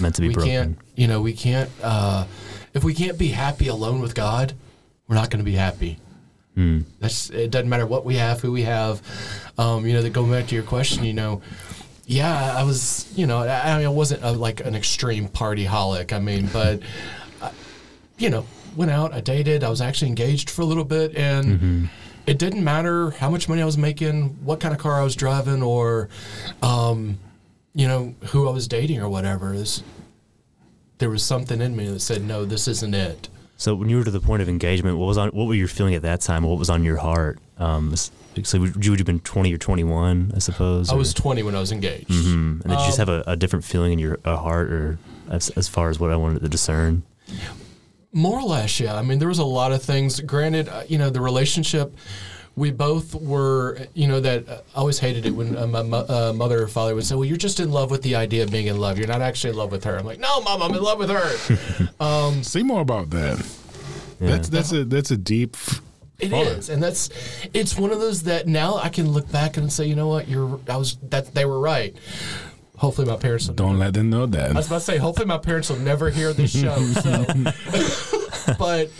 meant 0.00 0.16
to 0.16 0.22
be 0.22 0.28
we 0.28 0.34
broken. 0.34 0.50
can't, 0.50 0.78
you 0.96 1.06
know, 1.06 1.20
we 1.20 1.32
can't, 1.32 1.70
uh, 1.84 2.26
if 2.74 2.82
we 2.82 2.94
can't 2.94 3.16
be 3.16 3.28
happy 3.28 3.68
alone 3.68 4.00
with 4.00 4.14
God, 4.16 4.54
we're 5.06 5.14
not 5.14 5.30
going 5.30 5.38
to 5.38 5.48
be 5.48 5.54
happy. 5.56 5.98
Hmm. 6.56 6.80
That's, 6.98 7.30
it 7.30 7.52
doesn't 7.52 7.68
matter 7.68 7.86
what 7.86 8.04
we 8.04 8.16
have, 8.16 8.40
who 8.40 8.50
we 8.50 8.62
have. 8.62 9.00
Um, 9.56 9.86
you 9.86 9.92
know, 9.92 10.02
that 10.02 10.12
go 10.12 10.24
back 10.28 10.48
to 10.48 10.54
your 10.56 10.64
question, 10.64 11.04
you 11.04 11.12
know, 11.12 11.42
yeah, 12.06 12.56
I 12.56 12.64
was, 12.64 13.12
you 13.16 13.26
know, 13.26 13.38
I, 13.38 13.74
I 13.74 13.76
mean, 13.78 13.86
I 13.86 13.90
wasn't 13.90 14.24
a, 14.24 14.32
like 14.32 14.64
an 14.64 14.74
extreme 14.74 15.28
party 15.28 15.64
holic. 15.64 16.12
I 16.12 16.18
mean, 16.18 16.48
but, 16.52 16.80
I, 17.40 17.50
you 18.18 18.30
know, 18.30 18.46
went 18.76 18.90
out, 18.90 19.12
I 19.12 19.20
dated, 19.20 19.64
I 19.64 19.68
was 19.70 19.80
actually 19.80 20.08
engaged 20.08 20.50
for 20.50 20.62
a 20.62 20.64
little 20.64 20.84
bit, 20.84 21.14
and 21.16 21.88
it 22.26 22.38
didn't 22.38 22.62
matter 22.64 23.10
how 23.12 23.30
much 23.30 23.48
money 23.48 23.62
I 23.62 23.64
was 23.64 23.78
making, 23.78 24.30
what 24.44 24.60
kind 24.60 24.74
of 24.74 24.80
car 24.80 25.00
I 25.00 25.04
was 25.04 25.16
driving, 25.16 25.62
or, 25.62 26.08
um, 26.62 27.18
you 27.74 27.86
know, 27.88 28.14
who 28.26 28.48
I 28.48 28.52
was 28.52 28.66
dating 28.68 29.00
or 29.00 29.08
whatever. 29.08 29.56
This, 29.56 29.82
there 30.98 31.10
was 31.10 31.22
something 31.22 31.60
in 31.60 31.76
me 31.76 31.88
that 31.88 32.00
said, 32.00 32.22
no, 32.24 32.44
this 32.44 32.68
isn't 32.68 32.94
it. 32.94 33.28
So 33.58 33.74
when 33.74 33.88
you 33.88 33.96
were 33.96 34.04
to 34.04 34.10
the 34.10 34.20
point 34.20 34.42
of 34.42 34.48
engagement, 34.50 34.98
what 34.98 35.06
was 35.06 35.16
on? 35.16 35.30
What 35.30 35.46
were 35.46 35.54
you 35.54 35.66
feeling 35.66 35.94
at 35.94 36.02
that 36.02 36.20
time? 36.20 36.42
What 36.42 36.58
was 36.58 36.68
on 36.68 36.84
your 36.84 36.96
heart? 36.98 37.38
Um, 37.56 37.94
so 37.96 38.58
would 38.60 38.84
you 38.84 38.90
would 38.90 39.00
have 39.00 39.06
been 39.06 39.20
twenty 39.20 39.54
or 39.54 39.56
twenty 39.56 39.82
one, 39.82 40.30
I 40.36 40.40
suppose. 40.40 40.90
I 40.90 40.94
or- 40.94 40.98
was 40.98 41.14
20 41.14 41.42
when 41.42 41.54
I 41.56 41.60
was 41.60 41.72
engaged. 41.72 42.10
Mhm. 42.10 42.60
And 42.60 42.62
did 42.64 42.70
you 42.72 42.76
just 42.84 43.00
Um, 43.00 43.08
have 43.08 43.26
a, 43.26 43.30
a 43.30 43.34
different 43.36 43.64
feeling 43.64 43.94
in 43.94 43.98
your 43.98 44.18
heart, 44.26 44.70
or 44.70 44.98
as, 45.30 45.48
as 45.56 45.68
far 45.68 45.88
as 45.88 45.98
what 45.98 46.10
I 46.10 46.16
wanted 46.16 46.42
to 46.42 46.50
discern? 46.50 47.02
More 48.16 48.38
or 48.40 48.42
less, 48.44 48.80
yeah. 48.80 48.96
I 48.96 49.02
mean, 49.02 49.18
there 49.18 49.28
was 49.28 49.38
a 49.40 49.44
lot 49.44 49.72
of 49.72 49.82
things. 49.82 50.20
Granted, 50.20 50.68
uh, 50.70 50.84
you 50.88 50.96
know, 50.96 51.10
the 51.10 51.20
relationship, 51.20 51.94
we 52.56 52.70
both 52.70 53.14
were, 53.14 53.78
you 53.92 54.06
know, 54.08 54.20
that 54.20 54.48
uh, 54.48 54.60
I 54.74 54.78
always 54.78 54.98
hated 54.98 55.26
it 55.26 55.32
when 55.32 55.54
uh, 55.54 55.66
my 55.66 55.82
mo- 55.82 56.06
uh, 56.08 56.32
mother 56.34 56.62
or 56.62 56.66
father 56.68 56.94
would 56.94 57.04
say, 57.04 57.14
well, 57.14 57.26
you're 57.26 57.36
just 57.36 57.60
in 57.60 57.70
love 57.70 57.90
with 57.90 58.00
the 58.00 58.14
idea 58.16 58.42
of 58.44 58.50
being 58.50 58.68
in 58.68 58.78
love. 58.78 58.96
You're 58.98 59.06
not 59.06 59.20
actually 59.20 59.50
in 59.50 59.56
love 59.56 59.70
with 59.70 59.84
her. 59.84 59.98
I'm 59.98 60.06
like, 60.06 60.18
no, 60.18 60.40
mom, 60.40 60.62
I'm 60.62 60.70
in 60.74 60.82
love 60.82 60.98
with 60.98 61.10
her. 61.10 62.42
See 62.42 62.62
more 62.62 62.80
about 62.80 63.10
that. 63.10 63.44
That's 64.18 64.48
that's 64.48 64.72
a 64.72 64.84
that's 64.86 65.10
a 65.10 65.18
deep. 65.18 65.54
f- 65.54 65.82
It 66.18 66.30
thought. 66.30 66.46
is, 66.46 66.70
and 66.70 66.82
that's 66.82 67.10
it's 67.52 67.76
one 67.76 67.90
of 67.92 68.00
those 68.00 68.22
that 68.22 68.46
now 68.48 68.76
I 68.76 68.88
can 68.88 69.10
look 69.12 69.30
back 69.30 69.58
and 69.58 69.70
say, 69.70 69.84
you 69.84 69.94
know 69.94 70.08
what, 70.08 70.26
you're 70.26 70.58
I 70.70 70.78
was 70.78 70.96
that 71.10 71.34
they 71.34 71.44
were 71.44 71.60
right. 71.60 71.94
Hopefully, 72.76 73.06
my 73.06 73.16
parents 73.16 73.48
will 73.48 73.54
Don't 73.54 73.78
let 73.78 73.94
them 73.94 74.10
know 74.10 74.26
that. 74.26 74.50
I 74.50 74.54
was 74.54 74.66
about 74.66 74.78
to 74.78 74.84
say, 74.84 74.98
hopefully 74.98 75.26
my 75.26 75.38
parents 75.38 75.70
will 75.70 75.78
never 75.78 76.10
hear 76.10 76.32
this 76.32 76.52
show. 76.52 76.76
So, 76.76 77.24
but 78.58 78.90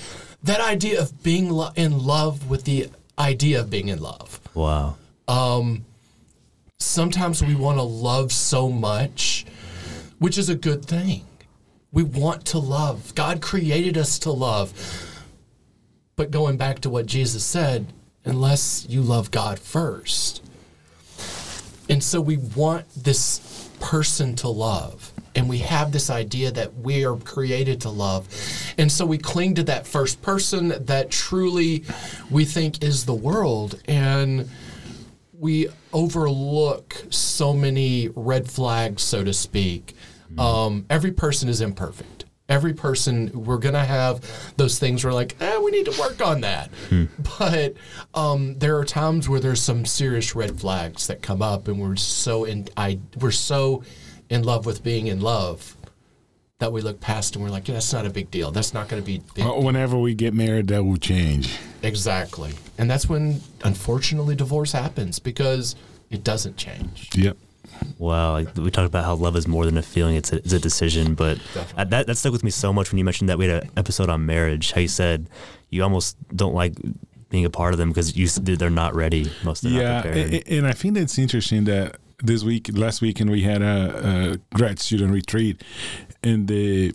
that 0.42 0.60
idea 0.60 1.00
of 1.00 1.22
being 1.22 1.50
lo- 1.50 1.72
in 1.76 1.98
love 1.98 2.48
with 2.48 2.64
the 2.64 2.88
idea 3.18 3.60
of 3.60 3.70
being 3.70 3.88
in 3.88 4.00
love. 4.00 4.40
Wow. 4.54 4.96
Um, 5.28 5.84
sometimes 6.78 7.42
we 7.42 7.54
want 7.54 7.78
to 7.78 7.82
love 7.82 8.32
so 8.32 8.70
much, 8.70 9.44
which 10.18 10.38
is 10.38 10.48
a 10.48 10.54
good 10.54 10.84
thing. 10.84 11.24
We 11.92 12.02
want 12.02 12.46
to 12.46 12.58
love. 12.58 13.14
God 13.14 13.40
created 13.40 13.98
us 13.98 14.18
to 14.20 14.30
love. 14.30 14.72
But 16.16 16.30
going 16.30 16.56
back 16.56 16.80
to 16.80 16.90
what 16.90 17.06
Jesus 17.06 17.44
said, 17.44 17.92
unless 18.24 18.86
you 18.88 19.02
love 19.02 19.30
God 19.30 19.58
first. 19.58 20.42
And 21.88 22.02
so 22.02 22.20
we 22.20 22.36
want 22.36 22.88
this 22.94 23.65
person 23.86 24.34
to 24.34 24.48
love. 24.48 25.12
And 25.36 25.48
we 25.48 25.58
have 25.58 25.92
this 25.92 26.10
idea 26.10 26.50
that 26.50 26.74
we 26.74 27.04
are 27.06 27.14
created 27.14 27.80
to 27.82 27.88
love. 27.88 28.26
And 28.78 28.90
so 28.90 29.06
we 29.06 29.16
cling 29.16 29.54
to 29.54 29.62
that 29.64 29.86
first 29.86 30.20
person 30.22 30.74
that 30.86 31.12
truly 31.12 31.84
we 32.28 32.44
think 32.44 32.82
is 32.82 33.04
the 33.04 33.14
world. 33.14 33.80
And 33.86 34.50
we 35.38 35.68
overlook 35.92 36.96
so 37.10 37.52
many 37.52 38.08
red 38.16 38.50
flags, 38.50 39.02
so 39.02 39.22
to 39.22 39.32
speak. 39.32 39.94
Um, 40.36 40.84
every 40.90 41.12
person 41.12 41.48
is 41.48 41.60
imperfect. 41.60 42.15
Every 42.48 42.74
person, 42.74 43.44
we're 43.44 43.58
gonna 43.58 43.84
have 43.84 44.20
those 44.56 44.78
things 44.78 45.02
where 45.04 45.12
we're 45.12 45.16
like, 45.16 45.36
eh, 45.40 45.58
we 45.58 45.70
need 45.72 45.86
to 45.86 46.00
work 46.00 46.24
on 46.24 46.42
that. 46.42 46.70
But 47.38 47.74
um, 48.14 48.58
there 48.58 48.78
are 48.78 48.84
times 48.84 49.28
where 49.28 49.40
there's 49.40 49.60
some 49.60 49.84
serious 49.84 50.34
red 50.36 50.60
flags 50.60 51.08
that 51.08 51.22
come 51.22 51.42
up, 51.42 51.66
and 51.66 51.80
we're 51.80 51.96
so 51.96 52.44
in, 52.44 52.68
I, 52.76 53.00
we're 53.20 53.32
so 53.32 53.82
in 54.30 54.44
love 54.44 54.64
with 54.64 54.82
being 54.84 55.08
in 55.08 55.20
love 55.20 55.76
that 56.58 56.72
we 56.72 56.80
look 56.80 57.00
past 57.00 57.34
and 57.36 57.44
we're 57.44 57.50
like, 57.50 57.68
yeah, 57.68 57.74
that's 57.74 57.92
not 57.92 58.06
a 58.06 58.10
big 58.10 58.30
deal. 58.30 58.50
That's 58.50 58.72
not 58.72 58.88
going 58.88 59.02
to 59.02 59.06
be. 59.06 59.20
Uh, 59.42 59.60
Whenever 59.60 59.98
we 59.98 60.14
get 60.14 60.32
married, 60.32 60.68
that 60.68 60.82
will 60.84 60.96
change. 60.96 61.54
exactly. 61.82 62.54
And 62.78 62.90
that's 62.90 63.08
when, 63.08 63.40
unfortunately, 63.62 64.34
divorce 64.36 64.72
happens 64.72 65.18
because 65.18 65.76
it 66.10 66.24
doesn't 66.24 66.56
change. 66.56 67.10
Yep. 67.14 67.36
Wow, 67.98 68.32
like 68.32 68.56
we 68.56 68.70
talked 68.70 68.86
about 68.86 69.04
how 69.04 69.14
love 69.14 69.36
is 69.36 69.46
more 69.48 69.64
than 69.64 69.76
a 69.78 69.82
feeling; 69.82 70.16
it's 70.16 70.32
a, 70.32 70.36
it's 70.36 70.52
a 70.52 70.58
decision. 70.58 71.14
But 71.14 71.38
that 71.76 72.06
that 72.06 72.16
stuck 72.16 72.32
with 72.32 72.44
me 72.44 72.50
so 72.50 72.72
much 72.72 72.90
when 72.92 72.98
you 72.98 73.04
mentioned 73.04 73.28
that 73.28 73.38
we 73.38 73.46
had 73.48 73.64
an 73.64 73.70
episode 73.76 74.08
on 74.10 74.26
marriage. 74.26 74.72
How 74.72 74.80
you 74.80 74.88
said 74.88 75.28
you 75.70 75.82
almost 75.82 76.16
don't 76.34 76.54
like 76.54 76.74
being 77.28 77.44
a 77.44 77.50
part 77.50 77.72
of 77.74 77.78
them 77.78 77.88
because 77.90 78.16
you 78.16 78.28
they're 78.28 78.70
not 78.70 78.94
ready. 78.94 79.30
Most 79.44 79.64
of 79.64 79.72
Yeah, 79.72 79.82
not 79.94 80.02
prepared. 80.04 80.32
a- 80.34 80.54
a- 80.54 80.58
and 80.58 80.66
I 80.66 80.72
think 80.72 80.94
that's 80.94 81.18
interesting 81.18 81.64
that 81.64 81.96
this 82.22 82.42
week, 82.44 82.70
last 82.72 83.02
weekend, 83.02 83.30
we 83.30 83.42
had 83.42 83.62
a, 83.62 84.38
a 84.52 84.56
grad 84.56 84.78
student 84.78 85.12
retreat, 85.12 85.62
and 86.22 86.48
the 86.48 86.94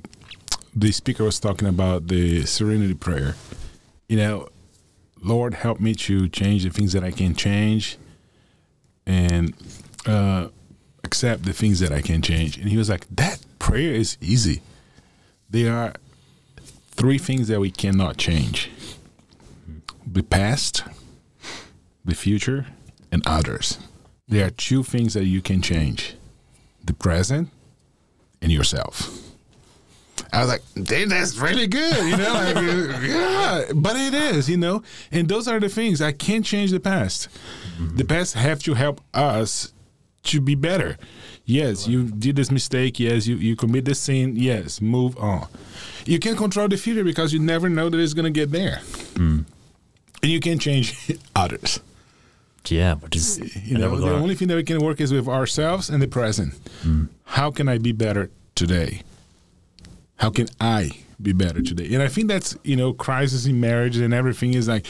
the 0.75 0.91
speaker 0.91 1.23
was 1.23 1.39
talking 1.39 1.67
about 1.67 2.07
the 2.07 2.45
Serenity 2.45 2.93
Prayer. 2.93 3.35
You 4.07 4.17
know, 4.17 4.47
Lord, 5.21 5.53
help 5.53 5.79
me 5.79 5.93
to 5.95 6.27
change 6.29 6.63
the 6.63 6.69
things 6.69 6.93
that 6.93 7.03
I 7.03 7.11
can 7.11 7.35
change, 7.35 7.97
and 9.05 9.53
uh, 10.05 10.47
accept 11.03 11.43
the 11.43 11.53
things 11.53 11.79
that 11.79 11.91
I 11.91 12.01
can 12.01 12.21
change. 12.21 12.57
And 12.57 12.69
he 12.69 12.77
was 12.77 12.89
like, 12.89 13.05
"That 13.09 13.39
prayer 13.59 13.93
is 13.93 14.17
easy. 14.21 14.61
There 15.49 15.73
are 15.73 15.93
three 16.91 17.17
things 17.17 17.47
that 17.47 17.59
we 17.59 17.71
cannot 17.71 18.17
change: 18.17 18.69
the 20.05 20.23
past." 20.23 20.83
the 22.05 22.15
future, 22.15 22.67
and 23.11 23.21
others. 23.25 23.77
There 24.27 24.45
are 24.45 24.49
two 24.49 24.83
things 24.83 25.13
that 25.13 25.25
you 25.25 25.41
can 25.41 25.61
change 25.61 26.15
the 26.83 26.93
present 26.93 27.49
and 28.41 28.51
yourself. 28.51 29.17
I 30.33 30.39
was 30.39 30.47
like, 30.47 30.61
"Damn, 30.81 31.09
that's 31.09 31.37
really 31.37 31.67
good, 31.67 31.97
you 31.97 32.17
know? 32.17 32.33
Like, 32.33 32.55
yeah, 33.03 33.65
but 33.75 33.95
it 33.95 34.13
is, 34.13 34.49
you 34.49 34.57
know? 34.57 34.81
And 35.11 35.27
those 35.27 35.47
are 35.47 35.59
the 35.59 35.67
things. 35.69 36.01
I 36.01 36.11
can't 36.11 36.45
change 36.45 36.71
the 36.71 36.79
past. 36.79 37.27
The 37.79 38.05
past 38.05 38.35
have 38.35 38.63
to 38.63 38.73
help 38.73 39.01
us 39.13 39.73
to 40.23 40.41
be 40.41 40.55
better. 40.55 40.97
Yes, 41.45 41.87
you 41.87 42.03
did 42.05 42.35
this 42.35 42.51
mistake. 42.51 42.99
Yes, 42.99 43.27
you, 43.27 43.35
you 43.35 43.55
commit 43.55 43.85
this 43.85 43.99
sin. 43.99 44.35
Yes, 44.35 44.79
move 44.81 45.17
on. 45.17 45.47
You 46.05 46.19
can't 46.19 46.37
control 46.37 46.67
the 46.67 46.77
future 46.77 47.03
because 47.03 47.33
you 47.33 47.39
never 47.39 47.69
know 47.69 47.89
that 47.89 47.99
it's 47.99 48.13
going 48.13 48.31
to 48.31 48.39
get 48.39 48.51
there. 48.51 48.81
And 50.23 50.31
you 50.31 50.39
can't 50.39 50.61
change 50.61 51.11
others. 51.35 51.79
yeah, 52.67 52.95
which 52.95 53.15
is 53.15 53.39
You 53.65 53.77
know, 53.77 53.95
the 53.97 54.13
only 54.13 54.35
thing 54.35 54.47
that 54.49 54.55
we 54.55 54.63
can 54.63 54.79
work 54.79 55.01
is 55.01 55.11
with 55.11 55.27
ourselves 55.27 55.89
and 55.89 56.01
the 56.01 56.07
present. 56.07 56.53
How 57.25 57.49
can 57.51 57.67
I 57.67 57.77
be 57.79 57.91
better 57.91 58.29
today? 58.55 59.01
How 60.17 60.29
can 60.29 60.47
I 60.59 60.91
be 61.21 61.33
better 61.33 61.61
today? 61.61 61.93
And 61.93 62.01
I 62.01 62.07
think 62.07 62.27
that's, 62.27 62.57
you 62.63 62.75
know, 62.75 62.93
crisis 62.93 63.45
in 63.45 63.59
marriage 63.59 63.97
and 63.97 64.13
everything 64.13 64.53
is 64.53 64.67
like, 64.67 64.85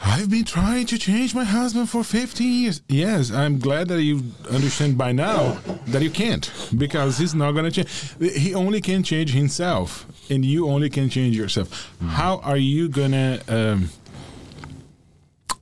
I've 0.00 0.30
been 0.30 0.44
trying 0.44 0.86
to 0.86 0.98
change 0.98 1.34
my 1.34 1.44
husband 1.44 1.88
for 1.88 2.02
15 2.02 2.62
years. 2.62 2.82
Yes, 2.88 3.30
I'm 3.30 3.58
glad 3.58 3.88
that 3.88 4.02
you 4.02 4.22
understand 4.50 4.98
by 4.98 5.12
now 5.12 5.58
that 5.86 6.02
you 6.02 6.10
can't 6.10 6.50
because 6.76 7.18
he's 7.18 7.34
not 7.34 7.52
going 7.52 7.70
to 7.70 7.84
change. 7.84 8.34
He 8.36 8.54
only 8.54 8.80
can 8.80 9.02
change 9.02 9.32
himself 9.32 10.06
and 10.30 10.44
you 10.44 10.68
only 10.68 10.90
can 10.90 11.08
change 11.08 11.36
yourself. 11.36 11.94
How 12.00 12.38
are 12.38 12.56
you 12.56 12.88
going 12.88 13.12
to 13.12 13.42
um, 13.48 13.90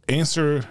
answer 0.09 0.65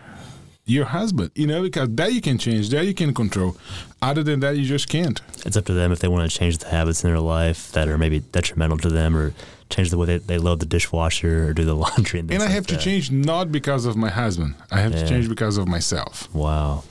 your 0.70 0.86
husband, 0.86 1.32
you 1.36 1.48
know, 1.48 1.62
because 1.64 1.90
that 1.96 2.14
you 2.14 2.22
can 2.22 2.38
change, 2.38 2.70
that 2.70 2.86
you 2.86 2.94
can 2.94 3.14
control. 3.14 3.58
Other 4.02 4.24
than 4.24 4.40
that, 4.42 4.56
you 4.58 4.66
just 4.66 4.88
can't. 4.88 5.20
it's 5.46 5.58
up 5.58 5.66
to 5.66 5.74
them 5.74 5.92
if 5.92 6.00
they 6.00 6.08
want 6.08 6.30
to 6.30 6.38
change 6.38 6.60
the 6.60 6.68
habits 6.70 7.04
in 7.04 7.10
their 7.10 7.20
life 7.20 7.72
that 7.74 7.88
are 7.88 7.98
maybe 7.98 8.20
detrimental 8.20 8.78
to 8.80 8.90
them, 8.90 9.16
or 9.18 9.34
change 9.70 9.90
the 9.90 9.98
way 9.98 10.06
they, 10.06 10.18
they 10.18 10.38
load 10.38 10.60
the 10.60 10.66
dishwasher 10.66 11.48
or 11.48 11.54
do 11.54 11.66
the 11.66 11.74
laundry. 11.84 12.20
And, 12.20 12.32
And 12.32 12.42
I 12.42 12.46
like 12.46 12.56
have 12.56 12.68
to 12.68 12.78
change 12.78 13.12
not 13.12 13.52
because 13.52 13.86
of 13.86 13.96
my 13.98 14.10
husband. 14.10 14.56
I 14.72 14.80
have 14.82 14.94
Yeah. 14.94 15.02
to 15.04 15.10
change 15.10 15.28
because 15.28 15.58
of 15.58 15.68
myself. 15.68 16.34
Wow. 16.34 16.84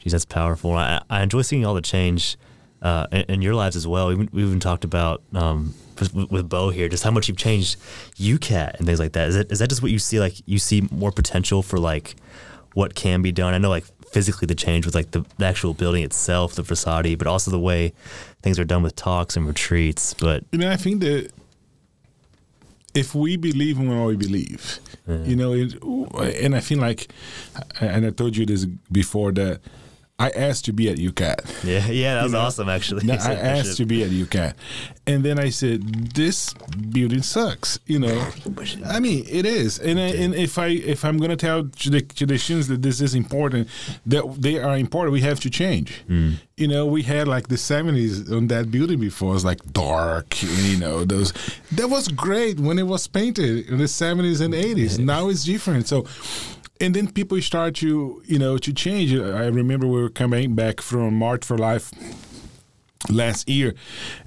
Geez, 0.00 0.12
that's 0.12 0.24
powerful. 0.24 0.72
I, 0.72 1.02
I 1.10 1.22
enjoy 1.22 1.42
seeing 1.42 1.66
all 1.66 1.74
the 1.74 1.82
change 1.82 2.36
uh, 2.80 3.06
in, 3.12 3.20
in 3.28 3.42
your 3.42 3.54
lives 3.54 3.76
as 3.76 3.86
well. 3.86 4.08
We, 4.08 4.14
we 4.32 4.42
even 4.42 4.58
talked 4.60 4.84
about 4.84 5.22
um, 5.34 5.74
with, 5.98 6.14
with 6.14 6.48
Bo 6.48 6.70
here, 6.70 6.88
just 6.88 7.04
how 7.04 7.10
much 7.10 7.28
you've 7.28 7.36
changed 7.36 7.76
UCAT 8.16 8.76
and 8.78 8.86
things 8.86 8.98
like 8.98 9.12
that. 9.12 9.28
Is 9.28 9.34
that, 9.34 9.52
is 9.52 9.58
that 9.58 9.68
just 9.68 9.82
what 9.82 9.90
you 9.90 9.98
see? 9.98 10.18
Like 10.18 10.34
you 10.46 10.58
see 10.58 10.88
more 10.90 11.12
potential 11.12 11.62
for 11.62 11.78
like 11.78 12.14
what 12.74 12.94
can 12.94 13.22
be 13.22 13.32
done? 13.32 13.54
I 13.54 13.58
know 13.58 13.68
like 13.68 13.84
physically 14.10 14.46
the 14.46 14.54
change 14.54 14.86
with 14.86 14.94
like 14.94 15.12
the, 15.12 15.24
the 15.38 15.46
actual 15.46 15.74
building 15.74 16.02
itself, 16.02 16.54
the 16.54 16.64
facade, 16.64 17.16
but 17.18 17.26
also 17.26 17.50
the 17.50 17.58
way 17.58 17.92
things 18.42 18.58
are 18.58 18.64
done 18.64 18.82
with 18.82 18.96
talks 18.96 19.36
and 19.36 19.46
retreats. 19.46 20.14
But 20.14 20.44
You 20.52 20.58
know, 20.58 20.70
I 20.70 20.76
think 20.76 21.00
that 21.00 21.30
if 22.94 23.14
we 23.14 23.36
believe 23.36 23.78
in 23.78 23.88
what 23.88 24.06
we 24.08 24.16
believe, 24.16 24.80
you 25.06 25.36
know, 25.36 25.52
it, 25.52 25.74
and 26.42 26.54
I 26.54 26.60
feel 26.60 26.78
like, 26.78 27.12
and 27.80 28.06
I 28.06 28.10
told 28.10 28.36
you 28.36 28.46
this 28.46 28.64
before 28.90 29.32
that 29.32 29.60
I 30.20 30.28
asked 30.30 30.66
to 30.66 30.72
be 30.72 30.90
at 30.90 30.98
UCAT. 30.98 31.64
Yeah, 31.64 31.86
yeah, 31.88 32.14
that 32.16 32.22
was 32.24 32.32
You 32.32 32.38
know? 32.38 32.44
awesome 32.44 32.68
actually. 32.68 33.06
No, 33.06 33.14
I 33.14 33.32
asked 33.34 33.78
to 33.78 33.86
be 33.86 34.04
at 34.04 34.10
UCAT, 34.10 34.52
and 35.06 35.24
then 35.24 35.38
I 35.38 35.48
said, 35.50 35.82
"This 36.14 36.52
building 36.90 37.22
sucks." 37.22 37.78
You 37.86 38.00
know, 38.00 38.28
I 38.86 39.00
mean, 39.00 39.24
it 39.28 39.46
is. 39.46 39.78
And 39.78 39.98
I, 39.98 40.08
and 40.22 40.34
if 40.34 40.58
I 40.58 40.66
if 40.68 41.04
I'm 41.06 41.16
gonna 41.16 41.36
tell 41.36 41.62
the 41.62 42.02
traditions 42.02 42.68
that 42.68 42.82
this 42.82 43.00
is 43.00 43.14
important, 43.14 43.68
that 44.04 44.24
they 44.38 44.58
are 44.58 44.76
important, 44.76 45.12
we 45.14 45.22
have 45.22 45.40
to 45.40 45.50
change. 45.50 46.02
Hmm. 46.06 46.32
You 46.58 46.68
know, 46.68 46.84
we 46.84 47.02
had 47.02 47.26
like 47.26 47.48
the 47.48 47.56
'70s 47.56 48.30
on 48.30 48.48
that 48.48 48.70
building 48.70 49.00
before. 49.00 49.30
It 49.30 49.34
was 49.40 49.44
like 49.46 49.72
dark, 49.72 50.42
you 50.42 50.76
know, 50.76 51.04
those. 51.06 51.32
That 51.72 51.88
was 51.88 52.08
great 52.08 52.60
when 52.60 52.78
it 52.78 52.86
was 52.86 53.06
painted 53.06 53.66
in 53.70 53.78
the 53.78 53.88
'70s 53.88 54.42
and 54.42 54.52
'80s. 54.52 54.98
Now 54.98 55.30
it's 55.30 55.44
different. 55.44 55.88
So 55.88 56.04
and 56.80 56.94
then 56.94 57.10
people 57.12 57.40
start 57.42 57.74
to 57.76 58.22
you 58.26 58.38
know 58.38 58.56
to 58.58 58.72
change 58.72 59.12
i 59.14 59.46
remember 59.46 59.86
we 59.86 60.00
were 60.00 60.08
coming 60.08 60.54
back 60.54 60.80
from 60.80 61.14
march 61.14 61.44
for 61.44 61.58
life 61.58 61.90
last 63.08 63.48
year 63.48 63.74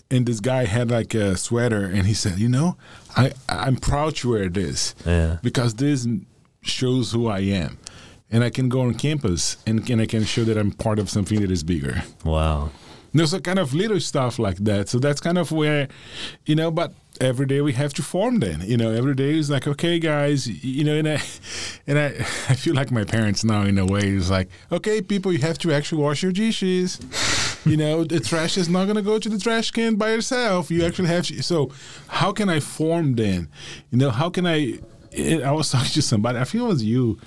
and 0.10 0.26
this 0.26 0.40
guy 0.40 0.66
had 0.66 0.90
like 0.90 1.14
a 1.14 1.38
sweater 1.38 1.86
and 1.86 2.06
he 2.08 2.14
said 2.14 2.40
you 2.40 2.50
know 2.50 2.76
i 3.16 3.32
i'm 3.50 3.76
proud 3.76 4.16
to 4.16 4.32
wear 4.32 4.50
this 4.50 4.96
Yeah. 5.06 5.38
because 5.44 5.76
this 5.76 6.08
shows 6.62 7.12
who 7.12 7.28
i 7.28 7.40
am 7.40 7.78
and 8.32 8.44
i 8.44 8.50
can 8.50 8.70
go 8.70 8.82
on 8.82 8.96
campus 8.96 9.58
and, 9.68 9.88
and 9.90 10.02
i 10.02 10.06
can 10.08 10.24
show 10.24 10.44
that 10.44 10.58
i'm 10.58 10.72
part 10.72 10.98
of 11.00 11.10
something 11.10 11.40
that 11.42 11.52
is 11.52 11.64
bigger 11.64 12.02
Wow. 12.26 12.72
there's 13.14 13.34
a 13.34 13.40
kind 13.42 13.60
of 13.60 13.74
little 13.76 14.00
stuff 14.00 14.40
like 14.40 14.58
that. 14.58 14.90
So 14.90 14.98
that's 14.98 15.22
kind 15.22 15.38
of 15.38 15.52
where, 15.52 15.88
you 16.48 16.56
know, 16.56 16.72
but 16.72 16.94
every 17.24 17.46
day 17.46 17.62
we 17.62 17.74
have 17.74 17.94
to 17.94 18.04
form 18.04 18.40
then. 18.40 18.62
You 18.62 18.78
know, 18.78 18.92
every 18.92 19.16
day 19.16 19.38
is 19.38 19.50
like, 19.50 19.68
okay, 19.68 20.00
guys, 20.00 20.48
you 20.48 20.84
know, 20.84 20.96
and 20.96 21.08
I, 21.08 21.22
and 21.88 21.98
I, 21.98 22.06
I 22.50 22.56
feel 22.56 22.76
like 22.76 22.92
my 22.92 23.04
parents 23.04 23.44
now 23.44 23.64
in 23.64 23.78
a 23.78 23.86
way. 23.86 24.08
is 24.08 24.30
like, 24.30 24.50
okay, 24.72 25.02
people, 25.02 25.32
you 25.32 25.40
have 25.40 25.58
to 25.60 25.72
actually 25.72 26.02
wash 26.02 26.22
your 26.22 26.32
dishes. 26.32 27.00
you 27.66 27.78
know, 27.78 28.04
the 28.04 28.20
trash 28.20 28.58
is 28.58 28.70
not 28.70 28.86
going 28.86 28.98
to 28.98 29.02
go 29.02 29.20
to 29.20 29.30
the 29.30 29.40
trash 29.40 29.72
can 29.72 29.96
by 29.96 30.12
yourself. 30.12 30.70
You 30.70 30.86
actually 30.86 31.08
have 31.08 31.26
to. 31.28 31.42
So 31.42 31.72
how 32.08 32.32
can 32.32 32.50
I 32.50 32.60
form 32.60 33.16
then? 33.16 33.50
You 33.92 33.98
know, 33.98 34.10
how 34.10 34.30
can 34.30 34.46
I, 34.46 34.80
I 35.18 35.52
was 35.52 35.70
talking 35.72 35.92
to 35.92 36.02
somebody, 36.02 36.40
I 36.40 36.44
feel 36.44 36.66
it 36.66 36.70
was 36.70 36.84
you. 36.84 37.20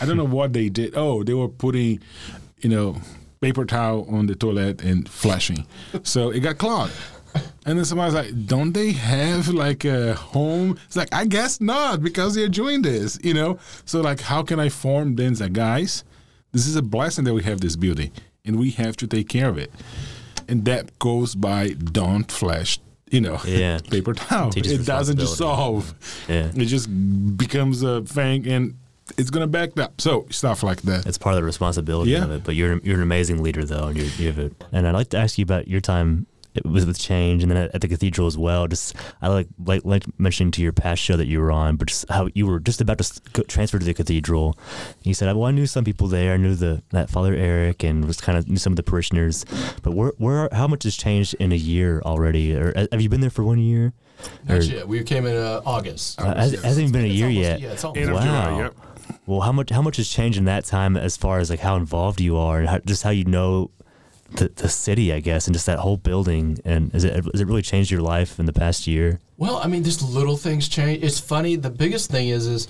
I 0.00 0.06
don't 0.06 0.16
know 0.16 0.24
what 0.24 0.52
they 0.52 0.68
did. 0.68 0.94
Oh, 0.96 1.22
they 1.22 1.34
were 1.34 1.48
putting, 1.48 2.00
you 2.58 2.70
know, 2.70 2.96
paper 3.40 3.66
towel 3.66 4.06
on 4.08 4.26
the 4.26 4.34
toilet 4.34 4.82
and 4.82 5.06
flushing 5.06 5.66
So 6.02 6.30
it 6.30 6.40
got 6.40 6.56
clogged. 6.56 6.94
And 7.66 7.78
then 7.78 7.84
somebody's 7.84 8.14
like, 8.14 8.46
don't 8.46 8.72
they 8.72 8.92
have 8.92 9.48
like 9.48 9.84
a 9.84 10.14
home? 10.14 10.78
It's 10.86 10.96
like, 10.96 11.12
I 11.14 11.24
guess 11.24 11.60
not 11.60 12.02
because 12.02 12.34
they're 12.34 12.48
doing 12.48 12.82
this, 12.82 13.18
you 13.24 13.32
know? 13.34 13.58
So, 13.86 14.00
like, 14.02 14.20
how 14.20 14.42
can 14.42 14.60
I 14.60 14.68
form 14.68 15.16
then 15.16 15.34
that, 15.34 15.52
guys, 15.54 16.04
this 16.52 16.66
is 16.66 16.76
a 16.76 16.82
blessing 16.82 17.24
that 17.24 17.32
we 17.34 17.42
have 17.44 17.60
this 17.62 17.74
building 17.76 18.12
and 18.44 18.58
we 18.58 18.70
have 18.72 18.96
to 18.98 19.06
take 19.06 19.28
care 19.28 19.48
of 19.48 19.56
it. 19.58 19.72
And 20.46 20.64
that 20.66 20.98
goes 20.98 21.34
by 21.34 21.70
don't 21.70 22.30
flash, 22.30 22.78
you 23.10 23.22
know, 23.22 23.40
Yeah. 23.46 23.78
paper 23.90 24.12
towel. 24.12 24.52
It 24.54 24.84
doesn't 24.84 25.18
just 25.18 25.38
solve. 25.38 25.94
Yeah. 26.28 26.50
It 26.54 26.66
just 26.66 26.88
becomes 27.38 27.82
a 27.82 28.02
thing 28.02 28.46
and 28.46 28.74
it's 29.16 29.30
going 29.30 29.42
to 29.42 29.46
back 29.46 29.78
up. 29.80 30.00
So, 30.02 30.26
stuff 30.30 30.62
like 30.62 30.82
that. 30.82 31.06
It's 31.06 31.18
part 31.18 31.34
of 31.34 31.40
the 31.40 31.44
responsibility 31.44 32.10
Yeah. 32.12 32.24
of 32.24 32.30
it. 32.30 32.44
But 32.44 32.54
you're 32.56 32.78
you're 32.80 32.96
an 32.96 33.02
amazing 33.02 33.42
leader 33.42 33.64
though, 33.64 33.88
and 33.88 33.96
you 33.98 34.26
have 34.26 34.38
it. 34.38 34.52
And 34.70 34.86
I'd 34.86 34.94
like 34.94 35.08
to 35.10 35.18
ask 35.18 35.38
you 35.38 35.42
about 35.42 35.66
your 35.68 35.80
time 35.80 36.26
with 36.64 36.86
with 36.86 36.98
change, 36.98 37.42
and 37.42 37.50
then 37.50 37.58
at, 37.58 37.74
at 37.74 37.80
the 37.80 37.88
cathedral 37.88 38.26
as 38.26 38.36
well. 38.38 38.66
Just 38.68 38.94
I 39.22 39.28
like 39.28 39.48
like 39.64 39.82
like 39.84 40.04
mentioning 40.18 40.50
to 40.52 40.62
your 40.62 40.72
past 40.72 41.02
show 41.02 41.16
that 41.16 41.26
you 41.26 41.40
were 41.40 41.50
on, 41.50 41.76
but 41.76 41.88
just 41.88 42.08
how 42.10 42.28
you 42.34 42.46
were 42.46 42.60
just 42.60 42.80
about 42.80 42.98
to 42.98 43.42
transfer 43.44 43.78
to 43.78 43.84
the 43.84 43.94
cathedral. 43.94 44.56
You 45.02 45.14
said, 45.14 45.34
"Well, 45.34 45.46
I 45.46 45.50
knew 45.50 45.66
some 45.66 45.84
people 45.84 46.06
there. 46.08 46.34
I 46.34 46.36
knew 46.36 46.54
the 46.54 46.82
that 46.90 47.10
Father 47.10 47.34
Eric, 47.34 47.82
and 47.82 48.04
was 48.04 48.20
kind 48.20 48.38
of 48.38 48.48
knew 48.48 48.56
some 48.58 48.72
of 48.72 48.76
the 48.76 48.82
parishioners. 48.82 49.44
But 49.82 49.92
where 49.94 50.12
where 50.18 50.48
how 50.52 50.66
much 50.68 50.84
has 50.84 50.96
changed 50.96 51.34
in 51.40 51.52
a 51.52 51.56
year 51.56 52.00
already? 52.04 52.54
Or 52.54 52.72
have 52.92 53.00
you 53.00 53.08
been 53.08 53.20
there 53.20 53.30
for 53.30 53.44
one 53.44 53.58
year? 53.58 53.92
Or- 54.48 54.54
Not 54.56 54.64
yet. 54.64 54.88
We 54.88 55.02
came 55.02 55.26
in 55.26 55.36
uh, 55.36 55.60
August. 55.66 56.20
Uh, 56.20 56.34
has, 56.34 56.52
hasn't 56.62 56.82
even 56.88 56.92
been 56.92 57.04
a 57.04 57.08
It's 57.08 57.14
year 57.16 57.26
almost- 57.26 57.42
yet. 57.48 57.60
Yeah, 57.60 57.72
it's 57.72 57.84
almost. 57.84 58.10
Wow. 58.12 58.20
July, 58.22 58.58
yep. 58.62 58.74
Well, 59.26 59.40
how 59.40 59.52
much 59.52 59.70
how 59.70 59.82
much 59.82 59.96
has 59.96 60.08
changed 60.08 60.38
in 60.38 60.44
that 60.46 60.64
time 60.64 60.96
as 60.96 61.16
far 61.16 61.38
as 61.38 61.50
like 61.50 61.60
how 61.60 61.76
involved 61.76 62.20
you 62.20 62.36
are 62.36 62.60
and 62.60 62.68
how, 62.68 62.78
just 62.78 63.02
how 63.02 63.10
you 63.10 63.24
know 63.24 63.70
the 64.32 64.48
the 64.48 64.68
city, 64.68 65.12
I 65.12 65.20
guess, 65.20 65.46
and 65.46 65.54
just 65.54 65.66
that 65.66 65.78
whole 65.78 65.96
building 65.96 66.58
and 66.64 66.94
is 66.94 67.04
it 67.04 67.12
has 67.14 67.40
it 67.40 67.46
really 67.46 67.62
changed 67.62 67.90
your 67.90 68.02
life 68.02 68.38
in 68.38 68.46
the 68.46 68.52
past 68.52 68.86
year? 68.86 69.20
Well, 69.36 69.56
I 69.56 69.66
mean, 69.66 69.84
just 69.84 70.02
little 70.02 70.36
things 70.36 70.68
change. 70.68 71.02
It's 71.02 71.18
funny. 71.18 71.56
The 71.56 71.70
biggest 71.70 72.10
thing 72.10 72.28
is, 72.28 72.46
is, 72.46 72.68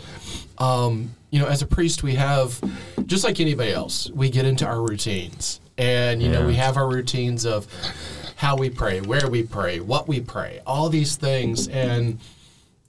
um, 0.58 1.14
you 1.30 1.38
know, 1.38 1.46
as 1.46 1.60
a 1.60 1.66
priest, 1.66 2.02
we 2.02 2.14
have, 2.14 2.58
just 3.06 3.22
like 3.22 3.38
anybody 3.38 3.72
else, 3.72 4.10
we 4.10 4.30
get 4.30 4.46
into 4.46 4.66
our 4.66 4.80
routines, 4.80 5.60
and 5.76 6.22
you 6.22 6.30
know, 6.30 6.46
we 6.46 6.54
have 6.54 6.76
our 6.76 6.88
routines 6.88 7.44
of 7.44 7.66
how 8.36 8.56
we 8.56 8.70
pray, 8.70 9.00
where 9.00 9.28
we 9.28 9.42
pray, 9.42 9.80
what 9.80 10.08
we 10.08 10.20
pray, 10.20 10.60
all 10.66 10.88
these 10.88 11.16
things, 11.16 11.68
and 11.68 12.18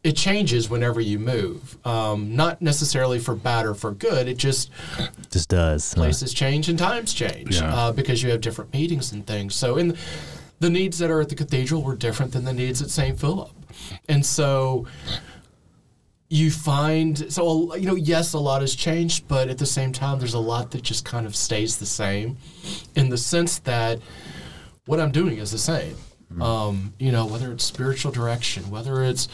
it 0.06 0.16
changes 0.16 0.70
whenever 0.70 1.02
you 1.02 1.18
move. 1.20 1.78
Um, 1.86 2.36
not 2.36 2.62
necessarily 2.62 3.18
for 3.20 3.36
bad 3.36 3.66
or 3.66 3.74
for 3.74 3.92
good. 3.92 4.28
It 4.28 4.38
just 4.38 4.70
Just 5.32 5.50
does. 5.50 5.92
huh? 5.94 6.02
places 6.02 6.32
change 6.34 6.70
and 6.70 6.78
times 6.78 7.14
change 7.14 7.56
Yeah. 7.60 7.74
uh, 7.76 7.92
because 7.92 8.22
you 8.22 8.30
have 8.30 8.40
different 8.42 8.72
meetings 8.72 9.12
and 9.12 9.26
things. 9.26 9.56
So, 9.56 9.78
in 9.78 9.98
the 10.60 10.70
needs 10.70 11.00
that 11.00 11.10
are 11.10 11.20
at 11.22 11.30
the 11.30 11.36
cathedral 11.36 11.82
were 11.82 11.96
different 11.96 12.32
than 12.34 12.46
the 12.46 12.54
needs 12.54 12.82
at 12.82 12.90
St. 12.92 13.20
Philip, 13.20 13.50
and 14.08 14.24
so 14.26 14.86
you 16.30 16.50
find 16.52 17.32
so 17.32 17.76
you 17.76 17.86
know 17.86 17.96
yes 17.96 18.34
a 18.34 18.40
lot 18.40 18.62
has 18.62 18.74
changed 18.76 19.28
but 19.28 19.48
at 19.48 19.60
the 19.60 19.66
same 19.66 19.92
time 19.92 20.18
there's 20.18 20.34
a 20.34 20.40
lot 20.40 20.72
that 20.72 20.82
just 20.82 21.06
kind 21.06 21.26
of 21.28 21.36
stays 21.36 21.78
the 21.78 21.86
same 21.86 22.36
in 22.96 23.10
the 23.10 23.18
sense 23.18 23.60
that 23.60 24.00
what 24.88 25.00
i'm 25.00 25.12
doing 25.12 25.38
is 25.38 25.52
the 25.52 25.58
same 25.58 25.96
um, 26.42 26.94
you 26.98 27.12
know 27.12 27.28
whether 27.28 27.52
it's 27.52 27.64
spiritual 27.64 28.12
direction 28.12 28.70
whether 28.72 29.04
it's 29.04 29.28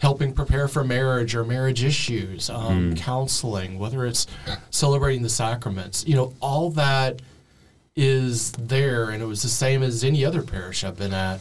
helping 0.00 0.32
prepare 0.32 0.68
for 0.68 0.82
marriage 0.84 1.34
or 1.34 1.44
marriage 1.44 1.84
issues 1.84 2.50
um, 2.50 2.94
counseling 2.96 3.78
whether 3.78 4.06
it's 4.06 4.26
celebrating 4.70 5.22
the 5.22 5.28
sacraments 5.28 6.04
you 6.06 6.14
know 6.16 6.32
all 6.40 6.70
that 6.70 7.20
is 7.96 8.52
there 8.52 9.10
and 9.10 9.22
it 9.22 9.26
was 9.26 9.42
the 9.42 9.48
same 9.48 9.82
as 9.82 10.04
any 10.04 10.24
other 10.24 10.42
parish 10.42 10.84
i've 10.84 10.96
been 10.96 11.12
at 11.14 11.40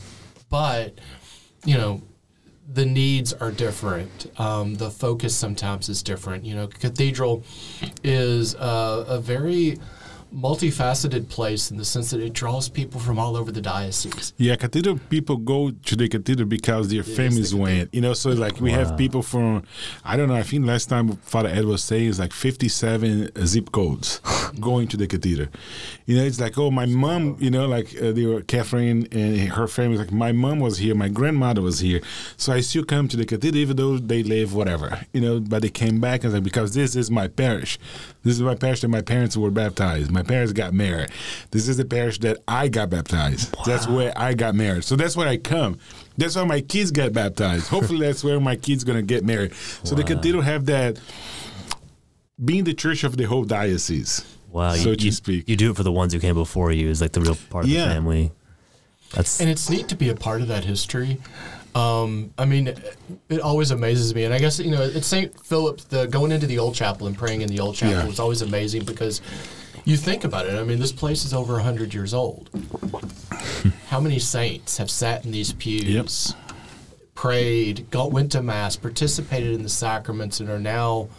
but 0.49 0.97
you 1.65 1.77
know 1.77 2.01
the 2.71 2.85
needs 2.85 3.33
are 3.33 3.51
different. 3.51 4.31
Um, 4.39 4.75
the 4.75 4.91
focus 4.91 5.35
sometimes 5.35 5.89
is 5.89 6.03
different. 6.03 6.45
You 6.45 6.55
know, 6.55 6.67
cathedral 6.67 7.43
is 8.03 8.53
a, 8.53 9.05
a 9.07 9.19
very 9.19 9.77
multifaceted 10.33 11.29
place 11.29 11.71
in 11.71 11.77
the 11.77 11.85
sense 11.85 12.11
that 12.11 12.19
it 12.19 12.33
draws 12.33 12.69
people 12.69 12.99
from 12.99 13.17
all 13.17 13.35
over 13.35 13.51
the 13.51 13.61
diocese. 13.61 14.33
Yeah, 14.37 14.55
cathedral 14.55 14.99
people 15.09 15.37
go 15.37 15.71
to 15.71 15.95
the 15.95 16.07
cathedral 16.07 16.47
because 16.47 16.89
their 16.89 17.01
is 17.01 17.15
families 17.15 17.51
the 17.51 17.57
went. 17.57 17.93
You 17.93 18.01
know, 18.01 18.13
so 18.13 18.29
like 18.31 18.59
we 18.59 18.71
have 18.71 18.97
people 18.97 19.21
from, 19.21 19.63
I 20.03 20.17
don't 20.17 20.27
know, 20.27 20.35
I 20.35 20.43
think 20.43 20.65
last 20.65 20.87
time 20.87 21.15
Father 21.17 21.49
Ed 21.49 21.65
was 21.65 21.83
saying 21.83 22.09
it's 22.09 22.19
like 22.19 22.33
57 22.33 23.31
zip 23.45 23.71
codes 23.71 24.21
going 24.59 24.87
to 24.89 24.97
the 24.97 25.07
cathedral. 25.07 25.49
You 26.05 26.17
know, 26.17 26.23
it's 26.23 26.39
like, 26.39 26.57
oh, 26.57 26.71
my 26.71 26.85
mom, 26.85 27.37
you 27.39 27.49
know, 27.49 27.67
like 27.67 27.95
uh, 28.01 28.11
they 28.11 28.25
were, 28.25 28.41
Catherine 28.41 29.07
and 29.11 29.37
her 29.49 29.67
family, 29.67 29.97
like 29.97 30.11
my 30.11 30.31
mom 30.31 30.59
was 30.59 30.77
here, 30.77 30.95
my 30.95 31.09
grandmother 31.09 31.61
was 31.61 31.79
here. 31.79 32.01
So 32.37 32.53
I 32.53 32.61
still 32.61 32.83
come 32.83 33.07
to 33.09 33.17
the 33.17 33.25
cathedral 33.25 33.59
even 33.61 33.77
though 33.77 33.97
they 33.97 34.23
live 34.23 34.53
whatever, 34.53 35.01
you 35.13 35.21
know, 35.21 35.39
but 35.39 35.61
they 35.61 35.69
came 35.69 35.99
back 35.99 36.23
and 36.23 36.33
like, 36.33 36.43
because 36.43 36.73
this 36.73 36.95
is 36.95 37.09
my 37.09 37.27
parish. 37.27 37.79
This 38.23 38.35
is 38.35 38.41
my 38.41 38.55
parish 38.55 38.81
that 38.81 38.89
my 38.89 39.01
parents 39.01 39.37
were 39.37 39.51
baptized. 39.51 40.11
My 40.11 40.18
parents 40.23 40.53
got 40.53 40.73
married. 40.73 41.09
This 41.51 41.67
is 41.67 41.77
the 41.77 41.85
parish 41.85 42.19
that 42.19 42.37
I 42.47 42.67
got 42.67 42.89
baptized. 42.89 43.55
That's 43.65 43.87
where 43.87 44.13
I 44.17 44.33
got 44.33 44.55
married. 44.55 44.83
So 44.83 44.95
that's 44.95 45.15
where 45.15 45.27
I 45.27 45.37
come. 45.37 45.79
That's 46.17 46.35
where 46.35 46.45
my 46.45 46.61
kids 46.61 46.91
got 46.91 47.13
baptized. 47.13 47.67
Hopefully, 47.67 48.05
that's 48.05 48.23
where 48.23 48.39
my 48.39 48.55
kids 48.55 48.83
gonna 48.83 49.01
get 49.01 49.23
married. 49.23 49.53
So 49.83 49.95
the 49.95 50.03
cathedral 50.03 50.41
have 50.43 50.65
that 50.67 50.99
being 52.43 52.63
the 52.63 52.73
church 52.73 53.03
of 53.03 53.17
the 53.17 53.23
whole 53.25 53.43
diocese. 53.43 54.25
Wow, 54.51 54.73
so 54.73 54.89
you, 54.91 54.95
to 54.95 55.05
you, 55.05 55.11
speak. 55.11 55.47
You 55.49 55.55
do 55.55 55.71
it 55.71 55.75
for 55.77 55.83
the 55.83 55.91
ones 55.91 56.13
who 56.13 56.19
came 56.19 56.35
before 56.35 56.71
you 56.71 56.89
is 56.89 57.01
like 57.01 57.11
the 57.11 57.21
real 57.21 57.37
part 57.49 57.65
of 57.65 57.69
Yeah. 57.71 57.85
the 57.87 57.93
family. 57.93 58.31
That's 59.13 59.39
And 59.39 59.49
it's 59.49 59.69
neat 59.69 59.87
to 59.89 59.95
be 59.95 60.09
a 60.09 60.15
part 60.15 60.41
of 60.41 60.47
that 60.47 60.63
history. 60.65 61.17
Um, 61.75 62.31
I 62.37 62.45
mean, 62.45 62.67
it, 62.67 62.97
it 63.29 63.41
always 63.41 63.69
amazes 63.71 64.15
me. 64.15 64.23
And 64.23 64.33
I 64.33 64.39
guess, 64.39 64.57
you 64.59 64.71
know, 64.71 64.81
it's 64.81 65.05
St. 65.05 65.39
Philip, 65.45 65.81
the 65.89 66.07
going 66.07 66.31
into 66.31 66.47
the 66.47 66.57
old 66.57 66.73
chapel 66.73 67.05
and 67.05 67.15
praying 67.15 67.41
in 67.41 67.47
the 67.47 67.59
old 67.59 67.75
chapel 67.75 67.95
Yeah. 67.97 68.05
was 68.07 68.19
always 68.19 68.41
amazing 68.41 68.85
because 68.85 69.21
you 69.85 69.97
think 69.97 70.23
about 70.23 70.45
it. 70.45 70.55
I 70.55 70.63
mean, 70.63 70.79
this 70.79 70.91
place 70.91 71.25
is 71.25 71.33
over 71.33 71.53
100 71.53 71.93
years 71.93 72.13
old. 72.13 72.49
How 73.87 73.99
many 73.99 74.19
saints 74.19 74.77
have 74.77 74.89
sat 74.91 75.25
in 75.25 75.31
these 75.31 75.53
pews, 75.53 76.35
prayed, 77.15 77.89
got, 77.89 78.11
went 78.11 78.31
to 78.33 78.41
Mass, 78.41 78.75
participated 78.75 79.53
in 79.53 79.63
the 79.63 79.69
sacraments, 79.69 80.39
and 80.39 80.49
are 80.49 80.59
now 80.59 81.09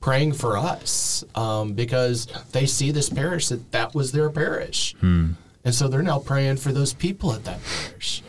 praying 0.00 0.32
for 0.32 0.56
us 0.56 1.24
um, 1.34 1.72
because 1.72 2.26
they 2.52 2.66
see 2.66 2.90
this 2.90 3.08
parish 3.08 3.48
that 3.48 3.72
that 3.72 3.94
was 3.94 4.12
their 4.12 4.30
parish. 4.30 4.94
And 5.64 5.74
so 5.74 5.88
they're 5.88 6.02
now 6.02 6.18
praying 6.18 6.58
for 6.58 6.72
those 6.72 6.92
people 6.94 7.32
at 7.32 7.44
that 7.44 7.58
parish. 7.64 8.22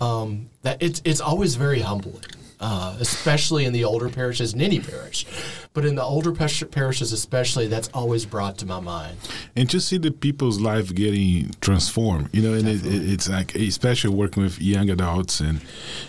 Um, 0.00 0.48
that 0.62 0.80
it's 0.80 1.02
it's 1.04 1.20
always 1.20 1.56
very 1.56 1.80
humbling. 1.80 2.22
Uh, 2.60 2.96
especially 3.00 3.64
in 3.64 3.72
the 3.72 3.84
older 3.84 4.08
parishes, 4.08 4.54
in 4.54 4.60
any 4.60 4.80
parish, 4.80 5.26
but 5.74 5.84
in 5.84 5.94
the 5.94 6.02
older 6.02 6.32
parishes 6.32 7.12
especially, 7.12 7.68
that's 7.68 7.88
always 7.94 8.24
brought 8.24 8.58
to 8.58 8.66
my 8.66 8.80
mind. 8.80 9.16
And 9.54 9.68
just 9.68 9.88
see 9.88 9.98
the 9.98 10.10
people's 10.10 10.60
life 10.60 10.94
getting 10.94 11.54
transformed, 11.60 12.30
you 12.32 12.42
know, 12.42 12.54
and 12.54 12.68
it, 12.68 12.84
it, 12.84 13.10
it's 13.10 13.28
like, 13.28 13.54
especially 13.54 14.14
working 14.14 14.42
with 14.42 14.60
young 14.60 14.90
adults 14.90 15.40
and, 15.40 15.60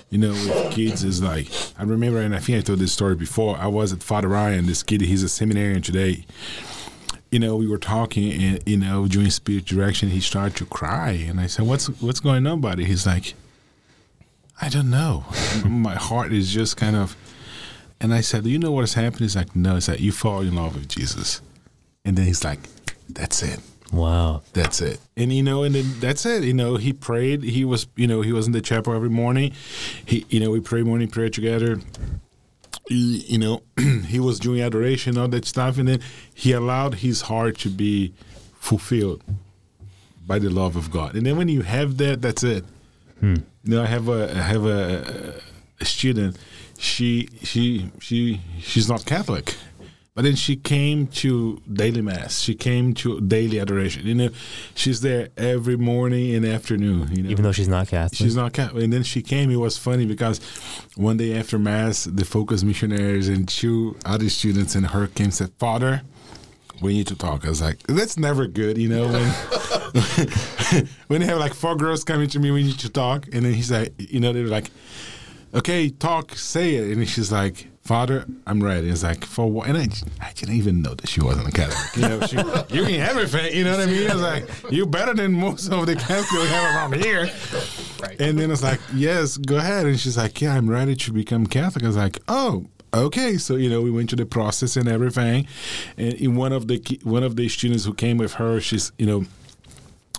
you 0.10 0.18
know, 0.18 0.32
with 0.32 0.74
kids 0.74 1.04
is 1.04 1.22
like, 1.22 1.48
I 1.78 1.84
remember, 1.84 2.20
and 2.20 2.36
I 2.36 2.40
think 2.40 2.58
I 2.58 2.62
told 2.62 2.80
this 2.80 2.94
story 2.94 3.16
before, 3.16 3.58
I 3.58 3.68
was 3.68 3.94
at 3.94 4.02
Father 4.02 4.30
Ryan, 4.30 4.66
this 4.66 4.84
kid, 4.84 5.02
he's 5.02 5.24
a 5.24 5.30
seminarian 5.30 5.82
today 5.82 6.26
you 7.32 7.38
know, 7.38 7.56
we 7.56 7.68
were 7.68 7.78
talking, 7.78 8.32
and 8.42 8.64
you 8.68 8.78
know, 8.78 9.08
during 9.08 9.30
spiritual 9.30 9.78
direction, 9.78 10.10
he 10.10 10.20
started 10.20 10.56
to 10.58 10.66
cry, 10.66 11.12
and 11.12 11.40
I 11.40 11.46
said, 11.46 11.68
"What's 11.68 11.88
what's 12.02 12.20
going 12.20 12.48
on, 12.48 12.60
buddy?" 12.60 12.86
He's 12.86 13.06
like, 13.06 13.36
"I 14.62 14.70
don't 14.70 14.90
know. 14.90 15.26
My 15.66 15.96
heart 15.96 16.34
is 16.34 16.52
just 16.52 16.78
kind 16.78 16.96
of." 16.96 17.16
And 18.02 18.14
I 18.14 18.22
said, 18.22 18.44
"Do 18.44 18.50
you 18.50 18.60
know 18.60 18.72
what 18.72 18.82
has 18.82 18.94
happened?" 18.94 19.22
He's 19.22 19.36
like, 19.36 19.56
"No." 19.56 19.78
It's 19.78 19.88
like 19.88 20.00
you 20.00 20.12
fall 20.12 20.42
in 20.42 20.56
love 20.56 20.76
with 20.76 20.88
Jesus, 20.88 21.42
and 22.06 22.18
then 22.18 22.26
he's 22.26 22.44
like, 22.44 22.60
"That's 23.10 23.44
it." 23.44 23.60
Wow. 23.92 24.44
That's 24.54 24.82
it. 24.82 25.00
And 25.18 25.34
you 25.34 25.42
know, 25.42 25.64
and 25.64 25.74
then 25.74 26.00
that's 26.00 26.24
it. 26.24 26.44
You 26.44 26.54
know, 26.54 26.76
he 26.76 26.94
prayed. 26.94 27.42
He 27.42 27.66
was, 27.66 27.88
you 27.96 28.06
know, 28.06 28.22
he 28.22 28.32
was 28.32 28.46
in 28.46 28.52
the 28.52 28.62
chapel 28.62 28.94
every 28.94 29.10
morning. 29.10 29.52
He, 30.06 30.28
you 30.30 30.40
know, 30.40 30.52
we 30.52 30.60
pray 30.60 30.84
morning 30.84 31.08
prayer 31.08 31.30
together 31.30 31.80
he, 32.90 33.18
you 33.28 33.38
know, 33.38 33.62
he 34.08 34.20
was 34.20 34.40
doing 34.40 34.62
adoration, 34.62 35.18
all 35.18 35.28
that 35.30 35.46
stuff, 35.46 35.78
and 35.78 35.88
then 35.88 36.02
he 36.34 36.52
allowed 36.52 36.96
his 36.96 37.22
heart 37.22 37.58
to 37.60 37.70
be 37.70 38.14
fulfilled 38.60 39.24
by 40.26 40.40
the 40.40 40.50
love 40.50 40.76
of 40.76 40.92
God. 40.92 41.16
And 41.16 41.26
then 41.26 41.38
when 41.38 41.48
you 41.48 41.62
have 41.62 41.98
that, 41.98 42.22
that's 42.22 42.44
it. 42.44 42.66
Hmm. 43.20 43.36
You 43.64 43.76
know, 43.76 43.84
I 43.84 43.88
have 43.88 44.08
a 44.08 44.32
I 44.32 44.42
have 44.42 44.66
a, 44.66 45.42
a 45.80 45.86
student. 45.86 46.38
She 46.78 47.28
she 47.44 47.92
she 48.00 48.42
she's 48.60 48.88
not 48.88 49.06
Catholic, 49.06 49.56
but 50.16 50.24
then 50.24 50.36
she 50.36 50.56
came 50.56 51.08
to 51.08 51.62
daily 51.72 52.02
mass. 52.02 52.40
She 52.40 52.56
came 52.56 52.94
to 52.96 53.20
daily 53.22 53.60
adoration. 53.60 54.06
You 54.08 54.16
know, 54.16 54.30
she's 54.76 55.02
there 55.02 55.30
every 55.38 55.76
morning 55.78 56.36
and 56.36 56.46
afternoon. 56.46 57.10
You 57.14 57.24
know, 57.24 57.30
even 57.30 57.44
though 57.44 57.52
she's 57.52 57.68
not 57.68 57.90
Catholic. 57.90 58.18
She's 58.18 58.36
not 58.36 58.54
Catholic. 58.54 58.84
And 58.84 58.94
then 58.94 59.04
she 59.04 59.22
came. 59.22 59.52
It 59.52 59.58
was 59.58 59.78
funny 59.78 60.06
because 60.06 60.40
one 60.96 61.18
day 61.18 61.38
after 61.38 61.60
mass, 61.60 62.06
the 62.06 62.24
focus 62.26 62.64
missionaries 62.64 63.28
and 63.28 63.48
two 63.48 63.98
other 64.06 64.30
students 64.30 64.76
and 64.76 64.88
her 64.88 65.08
came 65.08 65.26
and 65.26 65.34
said, 65.34 65.52
"Father." 65.58 66.04
We 66.82 66.94
need 66.94 67.08
to 67.08 67.16
talk. 67.16 67.46
I 67.46 67.50
was 67.50 67.62
like, 67.62 67.82
that's 67.84 68.18
never 68.18 68.48
good, 68.48 68.78
you 68.78 68.90
know. 68.90 69.08
When, 69.08 70.88
when 71.08 71.22
they 71.22 71.28
have 71.28 71.40
like 71.40 71.54
four 71.54 71.76
girls 71.76 72.04
coming 72.04 72.30
to 72.30 72.40
me, 72.40 72.52
we 72.52 72.64
need 72.64 72.80
to 72.80 72.90
talk, 72.90 73.28
and 73.34 73.46
then 73.46 73.54
he's 73.54 73.72
like, 73.72 73.94
you 73.98 74.20
know, 74.20 74.34
they're 74.34 74.48
like, 74.48 74.72
okay, 75.54 75.90
talk, 75.90 76.36
say 76.36 76.76
it, 76.76 76.96
and 76.96 77.08
she's 77.08 77.32
like, 77.32 77.68
Father, 77.90 78.24
I'm 78.46 78.64
ready. 78.64 78.88
It's 78.88 79.02
like 79.02 79.26
for 79.26 79.50
what? 79.50 79.68
And 79.68 79.76
I, 79.76 79.88
I 80.22 80.32
didn't 80.34 80.54
even 80.54 80.84
know 80.84 80.94
that 80.94 81.10
she 81.10 81.22
wasn't 81.22 81.48
a 81.48 81.52
Catholic. 81.52 81.96
You 81.96 82.08
know, 82.08 82.22
she, 82.28 82.38
you 82.76 82.86
can 82.86 83.02
everything. 83.02 83.56
You 83.56 83.64
know 83.64 83.72
what 83.72 83.80
I 83.80 83.86
mean? 83.88 84.04
It's 84.04 84.14
like 84.14 84.72
you 84.72 84.86
better 84.86 85.16
than 85.16 85.32
most 85.32 85.72
of 85.72 85.88
the 85.88 85.96
Catholics 85.96 86.32
we 86.32 86.48
have 86.50 86.76
around 86.76 87.04
here. 87.04 87.32
Right. 88.00 88.22
And 88.22 88.38
then 88.38 88.52
it's 88.52 88.62
like, 88.62 88.80
yes, 88.94 89.38
go 89.38 89.58
ahead. 89.58 89.88
And 89.88 90.00
she's 90.00 90.18
like, 90.18 90.40
yeah, 90.40 90.54
I'm 90.54 90.70
ready 90.70 90.96
to 90.96 91.12
become 91.12 91.48
Catholic. 91.48 91.84
I 91.84 91.88
was 91.88 91.98
like, 91.98 92.20
oh, 92.28 92.68
okay 92.94 93.38
so 93.38 93.56
you 93.56 93.70
know 93.70 93.82
we 93.82 93.92
went 93.92 94.10
through 94.10 94.18
the 94.18 94.26
process 94.26 94.76
and 94.76 94.88
everything 94.88 95.46
and 95.98 96.14
in 96.14 96.36
one 96.36 96.52
of 96.52 96.68
the 96.68 97.00
one 97.04 97.24
of 97.24 97.36
the 97.36 97.48
students 97.48 97.86
who 97.86 97.94
came 97.94 98.18
with 98.18 98.34
her 98.34 98.60
she's 98.60 98.92
you 98.98 99.06
know 99.06 99.26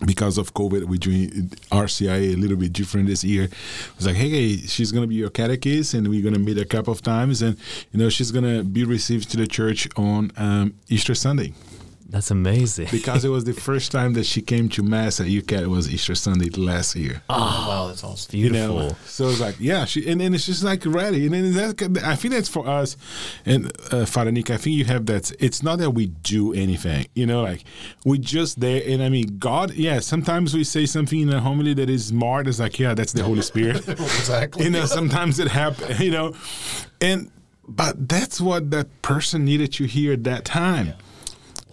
because 0.06 0.38
of 0.38 0.54
COVID, 0.54 0.84
we're 0.84 0.96
doing 0.96 1.28
RCIA 1.70 2.32
a 2.32 2.36
little 2.36 2.56
bit 2.56 2.72
different 2.72 3.06
this 3.06 3.22
year. 3.22 3.48
It's 3.96 4.06
like, 4.06 4.16
hey, 4.16 4.56
she's 4.56 4.92
going 4.92 5.02
to 5.02 5.06
be 5.08 5.16
your 5.16 5.30
catechist, 5.30 5.94
and 5.94 6.08
we're 6.08 6.22
going 6.22 6.34
to 6.34 6.40
meet 6.40 6.58
a 6.58 6.64
couple 6.64 6.92
of 6.92 7.02
times, 7.02 7.42
and 7.42 7.56
you 7.92 8.00
know, 8.00 8.08
she's 8.08 8.30
going 8.32 8.44
to 8.44 8.64
be 8.64 8.84
received 8.84 9.30
to 9.32 9.36
the 9.36 9.46
church 9.46 9.88
on 9.96 10.32
um, 10.36 10.74
Easter 10.88 11.14
Sunday. 11.14 11.52
That's 12.10 12.32
amazing. 12.32 12.88
because 12.90 13.24
it 13.24 13.28
was 13.28 13.44
the 13.44 13.52
first 13.68 13.92
time 13.92 14.14
that 14.14 14.26
she 14.26 14.42
came 14.42 14.68
to 14.70 14.82
mass 14.82 15.20
at 15.20 15.26
UCAT. 15.26 15.62
It 15.62 15.68
was 15.68 15.88
Easter 15.88 16.16
Sunday 16.16 16.48
last 16.50 16.96
year. 16.96 17.22
Oh, 17.30 17.66
wow, 17.68 17.86
that's 17.86 18.02
awesome. 18.02 18.32
Beautiful. 18.32 18.82
You 18.82 18.88
know? 18.88 18.96
So 19.06 19.28
it's 19.28 19.40
like, 19.40 19.54
yeah, 19.60 19.84
she 19.84 20.10
and 20.10 20.20
then 20.20 20.34
it's 20.34 20.44
just 20.44 20.64
like 20.64 20.84
ready. 20.84 21.26
And 21.26 21.34
then 21.34 21.52
that, 21.54 22.02
I 22.04 22.16
think 22.16 22.34
that's 22.34 22.48
for 22.48 22.66
us. 22.66 22.96
And 23.46 23.72
uh, 23.92 24.06
Father 24.06 24.32
Nick, 24.32 24.50
I 24.50 24.56
think 24.56 24.74
you 24.76 24.84
have 24.86 25.06
that. 25.06 25.30
It's 25.38 25.62
not 25.62 25.78
that 25.78 25.90
we 25.92 26.06
do 26.06 26.52
anything, 26.52 27.06
you 27.14 27.26
know, 27.26 27.42
like 27.42 27.62
we 28.04 28.18
just 28.18 28.58
there. 28.58 28.82
And 28.84 29.02
I 29.02 29.08
mean, 29.08 29.38
God, 29.38 29.74
yeah, 29.74 30.00
sometimes 30.00 30.52
we 30.52 30.64
say 30.64 30.86
something 30.86 31.20
in 31.20 31.32
a 31.32 31.40
homily 31.40 31.74
that 31.74 31.88
is 31.88 32.06
smart. 32.06 32.48
It's 32.48 32.58
like, 32.58 32.78
yeah, 32.80 32.94
that's 32.94 33.12
the 33.12 33.22
Holy 33.22 33.42
Spirit. 33.42 33.88
exactly. 33.88 34.64
You 34.70 34.70
know, 34.70 34.84
sometimes 34.84 35.38
it 35.38 35.48
happens, 35.48 35.98
you 36.00 36.10
know, 36.10 36.34
and 37.00 37.30
but 37.66 38.08
that's 38.08 38.40
what 38.40 38.70
that 38.72 39.02
person 39.02 39.44
needed 39.44 39.72
to 39.74 39.84
hear 39.84 40.12
at 40.12 40.24
that 40.24 40.44
time. 40.44 40.88
Yeah 40.88 40.94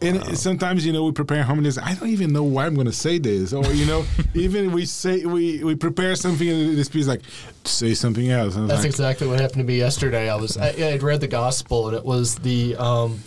and 0.01 0.19
wow. 0.19 0.33
sometimes 0.33 0.85
you 0.85 0.93
know 0.93 1.03
we 1.03 1.11
prepare 1.11 1.43
homilies. 1.43 1.77
I 1.77 1.95
don't 1.95 2.09
even 2.09 2.33
know 2.33 2.43
why 2.43 2.65
I'm 2.65 2.75
going 2.75 2.87
to 2.87 2.93
say 2.93 3.17
this, 3.17 3.53
or 3.53 3.65
you 3.73 3.85
know, 3.85 4.05
even 4.33 4.71
we 4.71 4.85
say 4.85 5.25
we 5.25 5.63
we 5.63 5.75
prepare 5.75 6.15
something 6.15 6.47
and 6.47 6.77
this 6.77 6.89
piece 6.89 7.07
like 7.07 7.21
say 7.65 7.93
something 7.93 8.29
else. 8.29 8.55
That's 8.55 8.71
like, 8.71 8.85
exactly 8.85 9.27
what 9.27 9.39
happened 9.39 9.59
to 9.59 9.63
me 9.63 9.77
yesterday. 9.77 10.29
I 10.29 10.35
was 10.35 10.57
I, 10.57 10.69
I'd 10.69 11.03
read 11.03 11.21
the 11.21 11.27
gospel 11.27 11.87
and 11.87 11.97
it 11.97 12.05
was 12.05 12.35
the. 12.35 12.75
Um, 12.75 13.19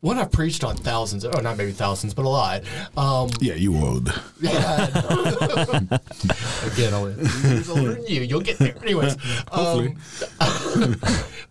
one 0.00 0.16
I've 0.16 0.30
preached 0.30 0.62
on 0.62 0.76
thousands, 0.76 1.24
oh, 1.24 1.40
not 1.40 1.56
maybe 1.56 1.72
thousands, 1.72 2.14
but 2.14 2.24
a 2.24 2.28
lot. 2.28 2.62
Um, 2.96 3.30
yeah, 3.40 3.54
you 3.54 3.72
would. 3.72 4.12
Yeah. 4.40 4.84
Again, 6.72 6.94
I'll 6.94 7.06
than 7.06 8.06
you. 8.06 8.22
You'll 8.22 8.40
get 8.40 8.58
there. 8.58 8.76
Anyways. 8.82 9.16
Um, 9.50 9.96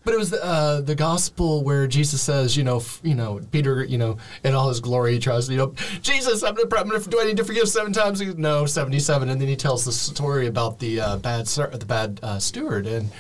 but 0.06 0.14
it 0.14 0.18
was 0.18 0.30
the, 0.30 0.42
uh, 0.42 0.80
the 0.80 0.96
gospel 0.96 1.66
where 1.66 1.86
Jesus 1.86 2.22
says, 2.22 2.56
you 2.56 2.64
know, 2.64 2.78
f- 2.78 3.02
you 3.04 3.14
know, 3.14 3.42
Peter, 3.52 3.84
you 3.84 3.98
know, 3.98 4.18
in 4.46 4.54
all 4.54 4.70
his 4.70 4.80
glory, 4.80 5.14
he 5.14 5.20
tries, 5.20 5.50
you 5.50 5.58
know, 5.58 5.74
Jesus, 6.02 6.44
I'm 6.44 6.56
going 6.56 6.70
to 6.70 7.10
do 7.10 7.20
I 7.20 7.26
need 7.26 7.38
to 7.38 7.44
forgive 7.44 7.68
seven 7.68 7.92
times? 7.92 8.22
No, 8.38 8.66
seventy-seven, 8.66 9.28
and 9.28 9.42
then 9.42 9.50
he 9.50 9.58
tells 9.58 9.84
the 9.84 9.92
story 9.92 10.48
about 10.48 10.80
the 10.80 11.02
uh, 11.02 11.18
bad 11.18 11.46
the 11.48 11.86
bad 11.86 12.22
uh, 12.24 12.40
steward, 12.40 12.88
and 12.88 13.12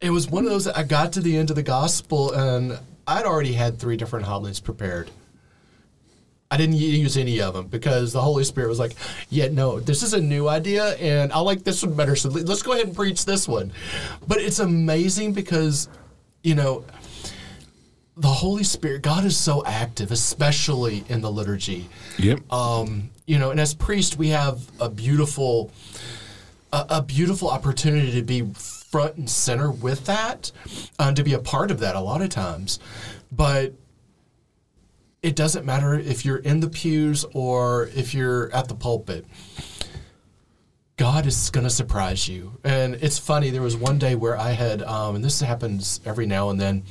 it 0.00 0.10
was 0.10 0.28
one 0.28 0.44
of 0.44 0.50
those. 0.50 0.66
I 0.66 0.82
got 0.82 1.12
to 1.12 1.20
the 1.20 1.36
end 1.36 1.50
of 1.50 1.56
the 1.56 1.62
gospel, 1.62 2.32
and 2.32 2.76
I'd 3.06 3.24
already 3.24 3.52
had 3.52 3.78
three 3.78 3.96
different 3.96 4.26
homilies 4.26 4.60
prepared. 4.60 5.10
I 6.50 6.56
didn't 6.56 6.76
use 6.76 7.16
any 7.16 7.40
of 7.40 7.54
them 7.54 7.66
because 7.66 8.12
the 8.12 8.20
Holy 8.20 8.44
Spirit 8.44 8.68
was 8.68 8.78
like, 8.78 8.94
"Yeah, 9.28 9.48
no, 9.48 9.80
this 9.80 10.02
is 10.02 10.14
a 10.14 10.20
new 10.20 10.48
idea, 10.48 10.94
and 10.96 11.32
I 11.32 11.40
like 11.40 11.64
this 11.64 11.82
one 11.82 11.94
better. 11.94 12.14
So 12.14 12.28
let's 12.28 12.62
go 12.62 12.72
ahead 12.72 12.86
and 12.86 12.94
preach 12.94 13.24
this 13.24 13.48
one." 13.48 13.72
But 14.28 14.38
it's 14.38 14.60
amazing 14.60 15.32
because, 15.32 15.88
you 16.42 16.54
know, 16.54 16.84
the 18.16 18.28
Holy 18.28 18.62
Spirit, 18.62 19.02
God 19.02 19.24
is 19.24 19.36
so 19.36 19.64
active, 19.66 20.12
especially 20.12 21.04
in 21.08 21.20
the 21.20 21.30
liturgy. 21.30 21.88
Yep. 22.18 22.52
Um, 22.52 23.10
you 23.26 23.38
know, 23.38 23.50
and 23.50 23.58
as 23.58 23.74
priest, 23.74 24.16
we 24.16 24.28
have 24.28 24.60
a 24.80 24.88
beautiful, 24.88 25.72
a, 26.72 26.86
a 26.90 27.02
beautiful 27.02 27.50
opportunity 27.50 28.12
to 28.12 28.22
be 28.22 28.46
front 28.94 29.16
and 29.16 29.28
center 29.28 29.72
with 29.72 30.06
that, 30.06 30.52
uh, 31.00 31.12
to 31.12 31.24
be 31.24 31.32
a 31.34 31.38
part 31.40 31.72
of 31.72 31.80
that 31.80 31.96
a 31.96 32.00
lot 32.00 32.22
of 32.22 32.28
times. 32.28 32.78
But 33.32 33.72
it 35.20 35.34
doesn't 35.34 35.66
matter 35.66 35.94
if 35.94 36.24
you're 36.24 36.36
in 36.36 36.60
the 36.60 36.68
pews 36.68 37.24
or 37.34 37.90
if 37.96 38.14
you're 38.14 38.52
at 38.52 38.68
the 38.68 38.74
pulpit. 38.76 39.26
God 40.96 41.26
is 41.26 41.50
going 41.50 41.64
to 41.64 41.70
surprise 41.70 42.28
you. 42.28 42.56
And 42.62 42.94
it's 42.94 43.18
funny, 43.18 43.50
there 43.50 43.62
was 43.62 43.76
one 43.76 43.98
day 43.98 44.14
where 44.14 44.38
I 44.38 44.52
had, 44.52 44.80
um, 44.84 45.16
and 45.16 45.24
this 45.24 45.40
happens 45.40 46.00
every 46.04 46.26
now 46.26 46.50
and 46.50 46.60
then, 46.60 46.84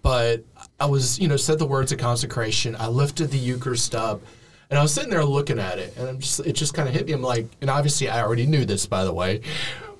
but 0.00 0.42
I 0.80 0.86
was, 0.86 1.18
you 1.18 1.28
know, 1.28 1.36
said 1.36 1.58
the 1.58 1.66
words 1.66 1.92
of 1.92 1.98
consecration. 1.98 2.74
I 2.78 2.86
lifted 2.86 3.30
the 3.30 3.36
Eucharist 3.36 3.94
up 3.94 4.22
and 4.70 4.78
I 4.78 4.82
was 4.82 4.94
sitting 4.94 5.10
there 5.10 5.22
looking 5.22 5.58
at 5.58 5.78
it 5.78 5.94
and 5.98 6.08
I'm 6.08 6.18
just, 6.18 6.40
it 6.40 6.54
just 6.54 6.72
kind 6.72 6.88
of 6.88 6.94
hit 6.94 7.06
me. 7.06 7.12
I'm 7.12 7.20
like, 7.20 7.46
and 7.60 7.68
obviously 7.68 8.08
I 8.08 8.22
already 8.22 8.46
knew 8.46 8.64
this, 8.64 8.86
by 8.86 9.04
the 9.04 9.12
way, 9.12 9.42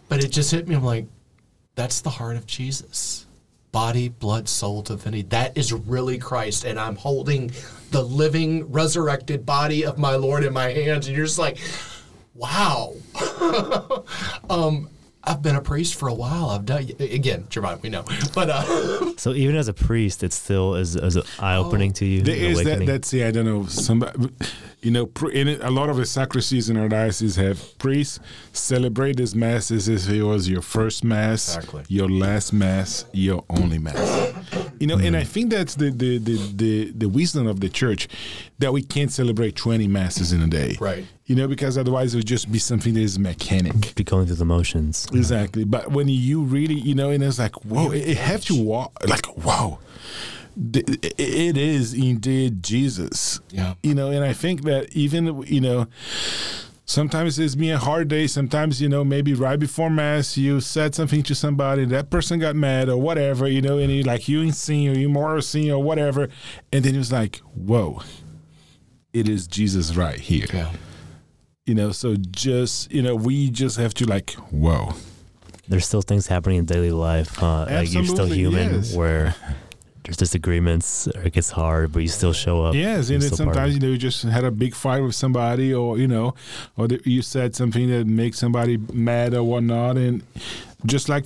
but 0.09 0.25
it 0.25 0.29
just 0.29 0.51
hit 0.51 0.66
me. 0.66 0.75
I'm 0.75 0.83
like, 0.83 1.05
that's 1.77 2.01
the 2.01 2.11
heart 2.11 2.37
of 2.37 2.47
Jesus. 2.47 3.27
Body, 3.71 4.09
blood, 4.09 4.49
soul, 4.49 4.83
divinity. 4.83 5.23
That 5.29 5.57
is 5.57 5.73
really 5.73 6.19
Christ. 6.19 6.65
And 6.65 6.81
I'm 6.81 6.97
holding 6.97 7.53
the 7.91 8.03
living, 8.03 8.71
resurrected 8.73 9.47
body 9.47 9.85
of 9.85 9.99
my 9.99 10.17
Lord 10.17 10.43
in 10.43 10.53
my 10.53 10.71
hands. 10.71 11.07
And 11.07 11.17
you're 11.17 11.27
just 11.27 11.39
like, 11.39 11.59
wow. 12.35 12.95
um, 14.51 14.89
I've 15.27 15.43
been 15.43 15.57
a 15.57 15.61
priest 15.61 15.97
for 15.97 16.09
a 16.09 16.15
while. 16.15 16.51
I've 16.51 16.65
done 16.65 16.89
again, 17.01 17.47
Jeremiah, 17.49 17.79
we 17.83 17.89
know. 17.89 18.05
But 18.33 18.49
uh, 18.51 19.12
so 19.17 19.33
even 19.33 19.57
as 19.57 19.67
a 19.67 19.75
priest, 19.75 20.23
it 20.23 20.33
still 20.33 20.77
is, 20.77 20.95
is 20.95 21.19
eye 21.41 21.57
opening 21.57 21.91
oh, 21.91 21.95
to 21.95 22.05
you. 22.05 22.23
There 22.23 22.37
is 22.37 22.62
that. 22.62 22.87
That's 22.87 23.12
yeah. 23.12 23.29
I 23.29 23.31
don't 23.33 23.45
know. 23.45 23.67
Somebody, 23.67 24.31
you 24.83 24.93
know, 24.93 25.11
in 25.33 25.49
it, 25.49 25.62
a 25.62 25.71
lot 25.71 25.89
of 25.89 25.97
the 25.97 26.07
sacristies 26.07 26.71
in 26.71 26.77
our 26.77 26.89
diocese 26.89 27.35
have 27.37 27.77
priests 27.79 28.21
celebrate 28.53 29.17
this 29.17 29.35
mass 29.35 29.71
as 29.73 29.89
if 29.89 30.09
it 30.09 30.23
was 30.23 30.49
your 30.49 30.62
first 30.62 31.03
mass, 31.03 31.57
exactly. 31.57 31.83
your 31.89 32.09
last 32.09 32.53
mass, 32.53 33.05
your 33.12 33.45
only 33.51 33.79
mass. 33.79 34.33
You 34.79 34.87
know, 34.87 34.97
mm. 34.97 35.07
and 35.07 35.17
I 35.17 35.25
think 35.25 35.51
that's 35.51 35.75
the, 35.75 35.91
the 35.91 36.19
the, 36.19 36.37
the 36.55 36.93
the 36.93 37.09
wisdom 37.09 37.49
of 37.49 37.61
the 37.61 37.69
church 37.69 38.07
that 38.61 38.73
we 38.73 38.83
can't 38.83 39.11
celebrate 39.11 39.57
twenty 39.57 39.89
masses 39.89 40.33
in 40.33 40.41
a 40.41 40.47
day. 40.47 40.77
Right 40.81 41.07
You 41.27 41.35
know, 41.35 41.49
because 41.49 41.77
otherwise 41.77 42.15
it 42.15 42.19
would 42.19 42.27
just 42.27 42.51
be 42.53 42.59
something 42.61 42.95
that 42.95 43.01
is 43.01 43.19
mechanic. 43.19 43.95
Be 43.97 44.05
going 44.05 44.27
through 44.27 44.37
the 44.37 44.45
motions. 44.45 45.09
Exactly. 45.12 45.65
But 45.65 45.91
when 45.91 46.07
you 46.09 46.43
really, 46.43 46.75
you 46.77 46.95
know, 46.95 47.11
and 47.11 47.23
it's 47.23 47.39
like, 47.41 47.57
whoa, 47.65 47.91
it, 47.91 48.09
it 48.11 48.17
have 48.17 48.45
to 48.45 48.55
walk, 48.55 48.93
like, 49.09 49.27
whoa. 49.27 49.81
th- 50.73 50.87
It 51.19 51.57
is 51.57 51.95
indeed 51.95 52.62
Jesus. 52.62 53.41
Yeah. 53.51 53.75
You 53.83 53.95
know, 53.97 54.11
and 54.12 54.25
I 54.25 54.33
think 54.35 54.62
that 54.67 54.93
even, 54.95 55.43
you 55.49 55.61
know, 55.61 55.89
sometimes 56.85 57.41
it's 57.41 57.57
been 57.57 57.73
a 57.75 57.79
hard 57.79 58.07
day. 58.07 58.29
Sometimes, 58.29 58.81
you 58.81 58.89
know, 58.89 59.03
maybe 59.05 59.35
right 59.35 59.59
before 59.59 59.91
Mass, 59.91 60.37
you 60.37 60.61
said 60.61 60.95
something 60.95 61.25
to 61.25 61.35
somebody, 61.35 61.85
that 61.87 62.09
person 62.09 62.39
got 62.39 62.55
mad 62.55 62.89
or 62.89 62.99
whatever, 62.99 63.49
you 63.49 63.61
know, 63.61 63.79
and 63.79 63.91
you 63.91 64.05
like, 64.05 64.29
you 64.29 64.43
in 64.43 64.53
sin 64.53 64.89
or 64.89 64.97
you 64.97 65.09
more 65.09 65.41
sin 65.41 65.73
or 65.73 65.83
whatever. 65.83 66.29
And 66.73 66.85
then 66.85 66.95
it 66.95 66.99
was 66.99 67.11
like, 67.11 67.39
whoa, 67.55 68.03
it 69.12 69.29
is 69.29 69.49
Jesus 69.49 69.97
right 69.97 70.21
here 70.21 70.47
Yeah. 70.55 70.71
You 71.66 71.74
know 71.74 71.92
so 71.92 72.16
just 72.31 72.90
you 72.90 73.02
know 73.02 73.14
we 73.14 73.50
just 73.50 73.76
have 73.76 73.92
to 73.92 74.07
like 74.07 74.31
whoa 74.50 74.94
There's 75.68 75.85
still 75.87 76.02
things 76.02 76.29
happening 76.29 76.59
in 76.59 76.64
daily 76.64 76.92
life. 76.92 77.42
Uh, 77.42 77.66
like 77.68 77.92
you're 77.92 78.05
still 78.05 78.26
human, 78.26 78.74
yes. 78.74 78.94
where 78.94 79.35
there's 80.05 80.16
disagreements 80.16 81.09
or 81.09 81.22
it 81.22 81.33
gets 81.33 81.50
hard, 81.50 81.90
but 81.90 81.98
you 81.98 82.09
still 82.09 82.33
show 82.33 82.62
up. 82.62 82.74
yes 82.76 83.11
and 83.11 83.20
then 83.20 83.33
still 83.33 83.46
part 83.46 83.57
of 83.57 83.62
sometimes 83.62 83.74
you 83.74 83.81
know 83.81 83.88
you 83.88 83.98
just 83.98 84.22
had 84.22 84.44
a 84.44 84.52
big 84.52 84.74
fight 84.76 85.02
with 85.02 85.16
somebody 85.16 85.74
or 85.74 85.98
you 85.98 86.07
know 86.07 86.35
or 86.76 86.87
that 86.87 87.05
you 87.05 87.20
said 87.20 87.57
something 87.57 87.90
that 87.90 88.07
makes 88.07 88.38
somebody 88.38 88.76
mad 88.92 89.35
or 89.35 89.42
whatnot 89.42 89.96
and 89.98 90.22
just 90.85 91.09
like 91.09 91.24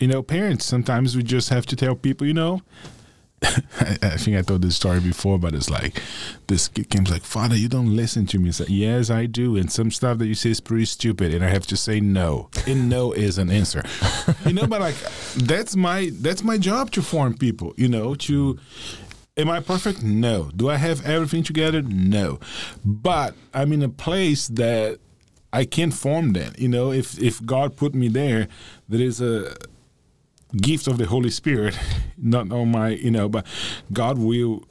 you 0.00 0.08
know 0.08 0.20
parents 0.20 0.64
sometimes 0.64 1.16
we 1.16 1.22
just 1.22 1.48
have 1.50 1.64
to 1.64 1.76
tell 1.76 1.94
people 1.94 2.26
you 2.26 2.34
know 2.34 2.60
I, 3.42 3.62
I 4.02 4.16
think 4.16 4.36
I 4.36 4.42
told 4.42 4.62
this 4.62 4.76
story 4.76 5.00
before, 5.00 5.38
but 5.38 5.54
it's 5.54 5.70
like 5.70 6.02
this 6.46 6.68
kid 6.68 6.90
comes 6.90 7.10
like, 7.10 7.22
Father, 7.22 7.56
you 7.56 7.68
don't 7.68 7.94
listen 7.94 8.26
to 8.26 8.38
me. 8.38 8.50
Yes, 8.68 9.10
I 9.10 9.26
do. 9.26 9.56
And 9.56 9.70
some 9.70 9.90
stuff 9.90 10.18
that 10.18 10.26
you 10.26 10.34
say 10.34 10.50
is 10.50 10.60
pretty 10.60 10.86
stupid, 10.86 11.34
and 11.34 11.44
I 11.44 11.48
have 11.48 11.66
to 11.68 11.76
say 11.76 12.00
no. 12.00 12.50
And 12.66 12.88
no 12.88 13.12
is 13.12 13.38
an 13.38 13.50
answer. 13.50 13.82
you 14.46 14.52
know, 14.52 14.66
but 14.66 14.80
like 14.80 14.96
that's 15.36 15.76
my 15.76 16.10
that's 16.14 16.42
my 16.42 16.58
job 16.58 16.90
to 16.92 17.02
form 17.02 17.36
people, 17.36 17.74
you 17.76 17.88
know, 17.88 18.14
to 18.14 18.58
Am 19.38 19.50
I 19.50 19.60
perfect? 19.60 20.02
No. 20.02 20.50
Do 20.56 20.70
I 20.70 20.76
have 20.76 21.04
everything 21.04 21.42
together? 21.42 21.82
No. 21.82 22.40
But 22.86 23.34
I'm 23.52 23.70
in 23.70 23.82
a 23.82 23.88
place 23.90 24.48
that 24.48 24.98
I 25.52 25.66
can't 25.66 25.92
form 25.92 26.32
that. 26.32 26.58
You 26.58 26.68
know, 26.68 26.90
if 26.90 27.20
if 27.20 27.44
God 27.44 27.76
put 27.76 27.94
me 27.94 28.08
there, 28.08 28.48
there 28.88 29.00
is 29.00 29.20
a 29.20 29.54
gift 30.56 30.86
of 30.86 30.98
the 30.98 31.06
Holy 31.06 31.30
Spirit, 31.30 31.78
not 32.16 32.50
on 32.52 32.70
my, 32.70 32.90
you 32.90 33.10
know, 33.10 33.28
but 33.28 33.46
God 33.92 34.18
will 34.18 34.64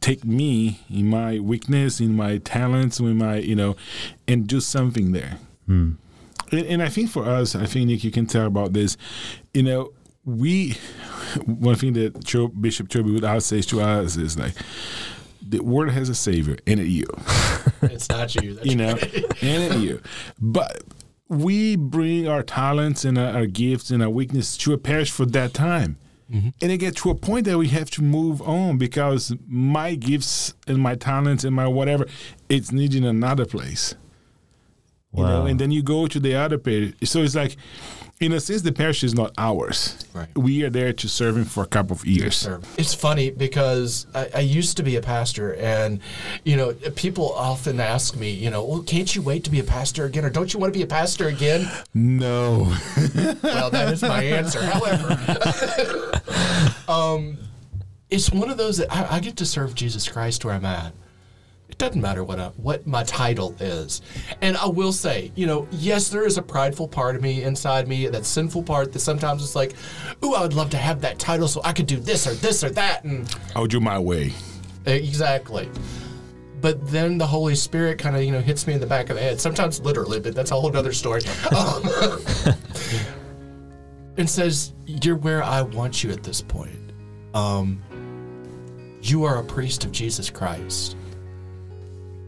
take 0.00 0.24
me 0.24 0.80
in 0.88 1.06
my 1.06 1.38
weakness, 1.38 2.00
in 2.00 2.14
my 2.14 2.38
talents, 2.38 3.00
in 3.00 3.18
my, 3.18 3.36
you 3.36 3.54
know, 3.54 3.76
and 4.26 4.46
do 4.46 4.60
something 4.60 5.12
there. 5.12 5.38
Hmm. 5.66 5.92
And, 6.50 6.66
and 6.66 6.82
I 6.82 6.88
think 6.88 7.10
for 7.10 7.24
us, 7.24 7.54
I 7.54 7.66
think 7.66 7.88
Nick, 7.88 8.04
you 8.04 8.10
can 8.10 8.26
tell 8.26 8.46
about 8.46 8.72
this. 8.72 8.96
You 9.52 9.62
know, 9.62 9.92
we 10.24 10.72
one 11.44 11.74
thing 11.74 11.94
that 11.94 12.24
Cho, 12.24 12.48
Bishop 12.48 12.88
Choby 12.88 13.12
would 13.12 13.24
always 13.24 13.46
say 13.46 13.60
to 13.62 13.80
us 13.80 14.16
is 14.16 14.38
like, 14.38 14.54
the 15.40 15.60
word 15.60 15.90
has 15.90 16.08
a 16.08 16.14
savior, 16.14 16.58
and 16.66 16.78
it 16.78 16.88
you 16.88 17.06
It's 17.82 18.08
not 18.08 18.34
you. 18.34 18.54
That's 18.54 18.66
you 18.66 18.76
know, 18.76 18.92
right. 18.92 19.42
and 19.42 19.72
at 19.72 19.78
you. 19.78 20.02
But 20.38 20.82
we 21.28 21.76
bring 21.76 22.26
our 22.28 22.42
talents 22.42 23.04
and 23.04 23.18
our, 23.18 23.32
our 23.34 23.46
gifts 23.46 23.90
and 23.90 24.02
our 24.02 24.08
weakness 24.10 24.56
to 24.58 24.72
a 24.72 24.78
parish 24.78 25.10
for 25.10 25.26
that 25.26 25.52
time. 25.54 25.98
Mm-hmm. 26.32 26.48
And 26.60 26.72
it 26.72 26.78
gets 26.78 27.00
to 27.02 27.10
a 27.10 27.14
point 27.14 27.46
that 27.46 27.56
we 27.56 27.68
have 27.68 27.90
to 27.92 28.02
move 28.02 28.42
on 28.42 28.76
because 28.78 29.34
my 29.46 29.94
gifts 29.94 30.54
and 30.66 30.78
my 30.78 30.94
talents 30.94 31.44
and 31.44 31.54
my 31.56 31.66
whatever, 31.66 32.06
it's 32.48 32.70
needed 32.70 32.98
in 32.98 33.04
another 33.04 33.46
place. 33.46 33.94
You 35.14 35.22
know, 35.22 35.40
Wow. 35.40 35.46
and 35.46 35.58
then 35.58 35.70
you 35.70 35.82
go 35.82 36.06
to 36.06 36.20
the 36.20 36.34
other 36.34 36.58
parish. 36.58 36.92
So 37.04 37.22
it's 37.22 37.34
like, 37.34 37.56
in 38.20 38.32
a 38.32 38.40
sense, 38.40 38.62
the 38.62 38.72
parish 38.72 39.04
is 39.04 39.14
not 39.14 39.32
ours. 39.38 39.96
Right. 40.12 40.28
We 40.36 40.64
are 40.64 40.70
there 40.70 40.92
to 40.92 41.08
serve 41.08 41.36
him 41.36 41.44
for 41.44 41.62
a 41.62 41.66
couple 41.66 41.94
of 41.94 42.04
years. 42.04 42.48
It's 42.76 42.94
funny 42.94 43.30
because 43.30 44.06
I, 44.14 44.28
I 44.34 44.40
used 44.40 44.76
to 44.78 44.82
be 44.82 44.96
a 44.96 45.00
pastor, 45.00 45.54
and 45.54 46.00
you 46.44 46.56
know, 46.56 46.72
people 46.96 47.32
often 47.34 47.78
ask 47.78 48.16
me, 48.16 48.30
you 48.30 48.50
know, 48.50 48.64
well, 48.64 48.82
can't 48.82 49.14
you 49.14 49.22
wait 49.22 49.44
to 49.44 49.50
be 49.50 49.60
a 49.60 49.64
pastor 49.64 50.04
again, 50.04 50.24
or 50.24 50.30
don't 50.30 50.52
you 50.52 50.58
want 50.58 50.72
to 50.72 50.78
be 50.78 50.82
a 50.82 50.88
pastor 50.88 51.28
again? 51.28 51.70
No. 51.94 52.72
Well, 53.42 53.70
that 53.70 53.92
is 53.92 54.02
my 54.02 54.22
answer. 54.22 54.60
However, 54.62 56.20
um, 56.88 57.38
it's 58.10 58.30
one 58.30 58.50
of 58.50 58.56
those 58.56 58.78
that 58.78 58.92
I, 58.92 59.16
I 59.16 59.20
get 59.20 59.36
to 59.36 59.46
serve 59.46 59.74
Jesus 59.74 60.08
Christ 60.08 60.44
where 60.44 60.54
I'm 60.54 60.64
at. 60.64 60.92
Doesn't 61.78 62.00
matter 62.00 62.24
what 62.24 62.40
I, 62.40 62.48
what 62.56 62.86
my 62.88 63.04
title 63.04 63.54
is, 63.60 64.02
and 64.42 64.56
I 64.56 64.66
will 64.66 64.92
say, 64.92 65.30
you 65.36 65.46
know, 65.46 65.68
yes, 65.70 66.08
there 66.08 66.26
is 66.26 66.36
a 66.36 66.42
prideful 66.42 66.88
part 66.88 67.14
of 67.14 67.22
me 67.22 67.44
inside 67.44 67.86
me, 67.86 68.08
that 68.08 68.26
sinful 68.26 68.64
part 68.64 68.92
that 68.92 68.98
sometimes 68.98 69.44
it's 69.44 69.54
like, 69.54 69.74
ooh, 70.24 70.34
I 70.34 70.42
would 70.42 70.54
love 70.54 70.70
to 70.70 70.76
have 70.76 71.00
that 71.02 71.20
title 71.20 71.46
so 71.46 71.60
I 71.62 71.72
could 71.72 71.86
do 71.86 72.00
this 72.00 72.26
or 72.26 72.34
this 72.34 72.64
or 72.64 72.70
that, 72.70 73.04
and 73.04 73.32
I'll 73.54 73.66
do 73.66 73.78
my 73.78 73.98
way. 73.98 74.32
Exactly. 74.86 75.68
But 76.60 76.84
then 76.88 77.18
the 77.18 77.26
Holy 77.26 77.54
Spirit 77.54 77.98
kind 77.98 78.16
of, 78.16 78.24
you 78.24 78.32
know, 78.32 78.40
hits 78.40 78.66
me 78.66 78.74
in 78.74 78.80
the 78.80 78.86
back 78.86 79.10
of 79.10 79.16
the 79.16 79.22
head, 79.22 79.40
sometimes 79.40 79.80
literally, 79.80 80.18
but 80.18 80.34
that's 80.34 80.50
a 80.50 80.54
whole 80.54 80.76
other 80.76 80.92
story. 80.92 81.22
Um, 81.56 81.88
and 84.16 84.28
says, 84.28 84.74
You're 84.84 85.16
where 85.16 85.42
I 85.44 85.62
want 85.62 86.02
you 86.02 86.10
at 86.10 86.24
this 86.24 86.42
point. 86.42 86.92
Um, 87.34 87.80
you 89.00 89.22
are 89.24 89.38
a 89.38 89.44
priest 89.44 89.84
of 89.84 89.92
Jesus 89.92 90.28
Christ. 90.28 90.96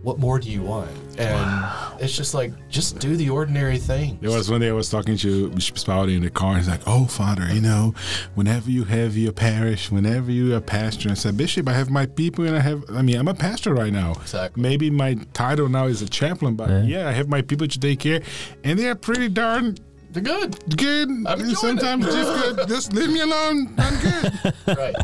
What 0.02 0.18
more 0.18 0.38
do 0.38 0.50
you 0.50 0.62
want? 0.62 0.90
And 1.18 2.00
it's 2.02 2.16
just 2.16 2.32
like, 2.32 2.52
just 2.70 2.98
do 2.98 3.16
the 3.16 3.28
ordinary 3.28 3.76
thing. 3.76 4.16
There 4.22 4.30
was 4.30 4.50
one 4.50 4.62
day 4.62 4.70
I 4.70 4.72
was 4.72 4.88
talking 4.88 5.18
to 5.18 5.50
Bishop 5.50 5.76
Spalding 5.78 6.16
in 6.16 6.22
the 6.22 6.30
car. 6.30 6.56
He's 6.56 6.68
like, 6.68 6.80
"Oh, 6.86 7.04
Father, 7.04 7.46
you 7.52 7.60
know, 7.60 7.92
whenever 8.34 8.70
you 8.70 8.84
have 8.84 9.16
your 9.18 9.32
parish, 9.32 9.90
whenever 9.90 10.30
you're 10.32 10.56
a 10.56 10.60
pastor," 10.62 11.10
I 11.10 11.14
said, 11.14 11.36
"Bishop, 11.36 11.68
I 11.68 11.74
have 11.74 11.90
my 11.90 12.06
people, 12.06 12.46
and 12.46 12.56
I 12.56 12.60
have. 12.60 12.82
I 12.90 13.02
mean, 13.02 13.16
I'm 13.18 13.28
a 13.28 13.34
pastor 13.34 13.74
right 13.74 13.92
now. 13.92 14.12
Exactly. 14.12 14.62
Maybe 14.62 14.88
my 14.90 15.18
title 15.34 15.68
now 15.68 15.84
is 15.86 16.00
a 16.00 16.08
chaplain, 16.08 16.54
but 16.56 16.70
Yeah. 16.70 16.82
yeah, 16.84 17.08
I 17.08 17.12
have 17.12 17.28
my 17.28 17.42
people 17.42 17.68
to 17.68 17.78
take 17.78 18.00
care, 18.00 18.22
and 18.64 18.78
they 18.78 18.88
are 18.88 18.94
pretty 18.94 19.28
darn 19.28 19.76
They're 20.12 20.22
good. 20.22 20.76
good. 20.76 21.08
I'm 21.26 21.54
sometimes 21.54 22.06
it. 22.06 22.10
just 22.10 22.56
good. 22.56 22.68
Just 22.68 22.92
leave 22.92 23.10
me 23.10 23.20
alone. 23.20 23.74
I'm 23.78 24.00
good. 24.00 24.54
Right. 24.66 24.94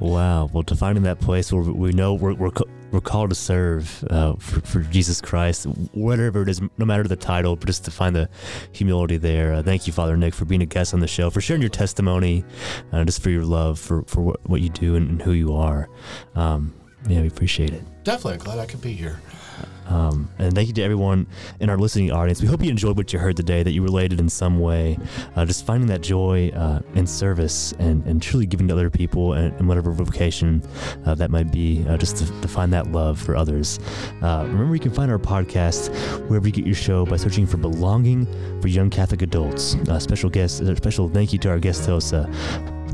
Wow. 0.00 0.50
Well, 0.52 0.62
to 0.64 0.76
finding 0.76 1.04
that 1.04 1.20
place 1.20 1.52
where 1.52 1.62
we 1.62 1.92
know 1.92 2.14
we're, 2.14 2.34
we're, 2.34 2.50
we're 2.90 3.00
called 3.00 3.30
to 3.30 3.36
serve 3.36 4.04
uh, 4.10 4.34
for, 4.34 4.60
for 4.60 4.80
Jesus 4.82 5.20
Christ, 5.20 5.64
whatever 5.92 6.42
it 6.42 6.48
is, 6.48 6.60
no 6.78 6.84
matter 6.84 7.04
the 7.04 7.16
title, 7.16 7.56
but 7.56 7.66
just 7.66 7.84
to 7.84 7.90
find 7.90 8.14
the 8.14 8.28
humility 8.72 9.16
there. 9.16 9.54
Uh, 9.54 9.62
thank 9.62 9.86
you, 9.86 9.92
Father 9.92 10.16
Nick, 10.16 10.34
for 10.34 10.44
being 10.44 10.62
a 10.62 10.66
guest 10.66 10.94
on 10.94 11.00
the 11.00 11.06
show, 11.08 11.30
for 11.30 11.40
sharing 11.40 11.62
your 11.62 11.70
testimony, 11.70 12.44
uh, 12.92 13.04
just 13.04 13.22
for 13.22 13.30
your 13.30 13.44
love 13.44 13.78
for, 13.78 14.02
for 14.02 14.20
what, 14.20 14.48
what 14.48 14.60
you 14.60 14.68
do 14.68 14.96
and, 14.96 15.08
and 15.08 15.22
who 15.22 15.32
you 15.32 15.54
are. 15.54 15.88
Um, 16.34 16.74
yeah, 17.08 17.20
we 17.20 17.28
appreciate 17.28 17.72
it. 17.72 17.82
Definitely 18.04 18.38
glad 18.38 18.58
I 18.58 18.66
could 18.66 18.80
be 18.80 18.92
here. 18.92 19.20
Um, 19.86 20.30
and 20.38 20.54
thank 20.54 20.68
you 20.68 20.74
to 20.74 20.82
everyone 20.82 21.26
in 21.60 21.68
our 21.68 21.76
listening 21.76 22.10
audience. 22.10 22.40
We 22.40 22.48
hope 22.48 22.62
you 22.62 22.70
enjoyed 22.70 22.96
what 22.96 23.12
you 23.12 23.18
heard 23.18 23.36
today, 23.36 23.62
that 23.62 23.72
you 23.72 23.82
related 23.82 24.18
in 24.18 24.28
some 24.28 24.58
way. 24.58 24.98
Uh, 25.36 25.44
just 25.44 25.66
finding 25.66 25.88
that 25.88 26.00
joy 26.00 26.50
uh, 26.50 26.80
in 26.94 27.06
service 27.06 27.72
and, 27.78 28.04
and 28.06 28.22
truly 28.22 28.46
giving 28.46 28.68
to 28.68 28.74
other 28.74 28.90
people 28.90 29.34
and, 29.34 29.52
and 29.54 29.68
whatever 29.68 29.92
vocation 29.92 30.62
uh, 31.04 31.14
that 31.14 31.30
might 31.30 31.52
be, 31.52 31.84
uh, 31.88 31.96
just 31.96 32.16
to, 32.16 32.40
to 32.40 32.48
find 32.48 32.72
that 32.72 32.92
love 32.92 33.20
for 33.20 33.36
others. 33.36 33.78
Uh, 34.22 34.44
remember, 34.48 34.74
you 34.74 34.80
can 34.80 34.92
find 34.92 35.10
our 35.10 35.18
podcast 35.18 35.90
wherever 36.28 36.46
you 36.46 36.52
get 36.52 36.66
your 36.66 36.74
show 36.74 37.04
by 37.04 37.16
searching 37.16 37.46
for 37.46 37.58
Belonging 37.58 38.26
for 38.60 38.68
Young 38.68 38.90
Catholic 38.90 39.22
Adults. 39.22 39.74
Uh, 39.88 39.98
special 39.98 40.30
guest, 40.30 40.66
special 40.76 41.08
thank 41.08 41.32
you 41.32 41.38
to 41.40 41.50
our 41.50 41.58
guest 41.58 41.84
host, 41.84 42.14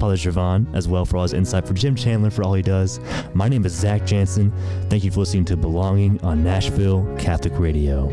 Father 0.00 0.16
Javon, 0.16 0.66
as 0.74 0.88
well 0.88 1.04
for 1.04 1.18
all 1.18 1.22
his 1.24 1.34
insight, 1.34 1.68
for 1.68 1.74
Jim 1.74 1.94
Chandler 1.94 2.30
for 2.30 2.42
all 2.42 2.54
he 2.54 2.62
does. 2.62 2.98
My 3.34 3.48
name 3.48 3.66
is 3.66 3.74
Zach 3.74 4.06
Jansen. 4.06 4.52
Thank 4.88 5.04
you 5.04 5.10
for 5.10 5.20
listening 5.20 5.44
to 5.46 5.56
Belonging 5.56 6.18
on 6.24 6.42
Nashville 6.42 7.06
Catholic 7.18 7.58
Radio. 7.58 8.08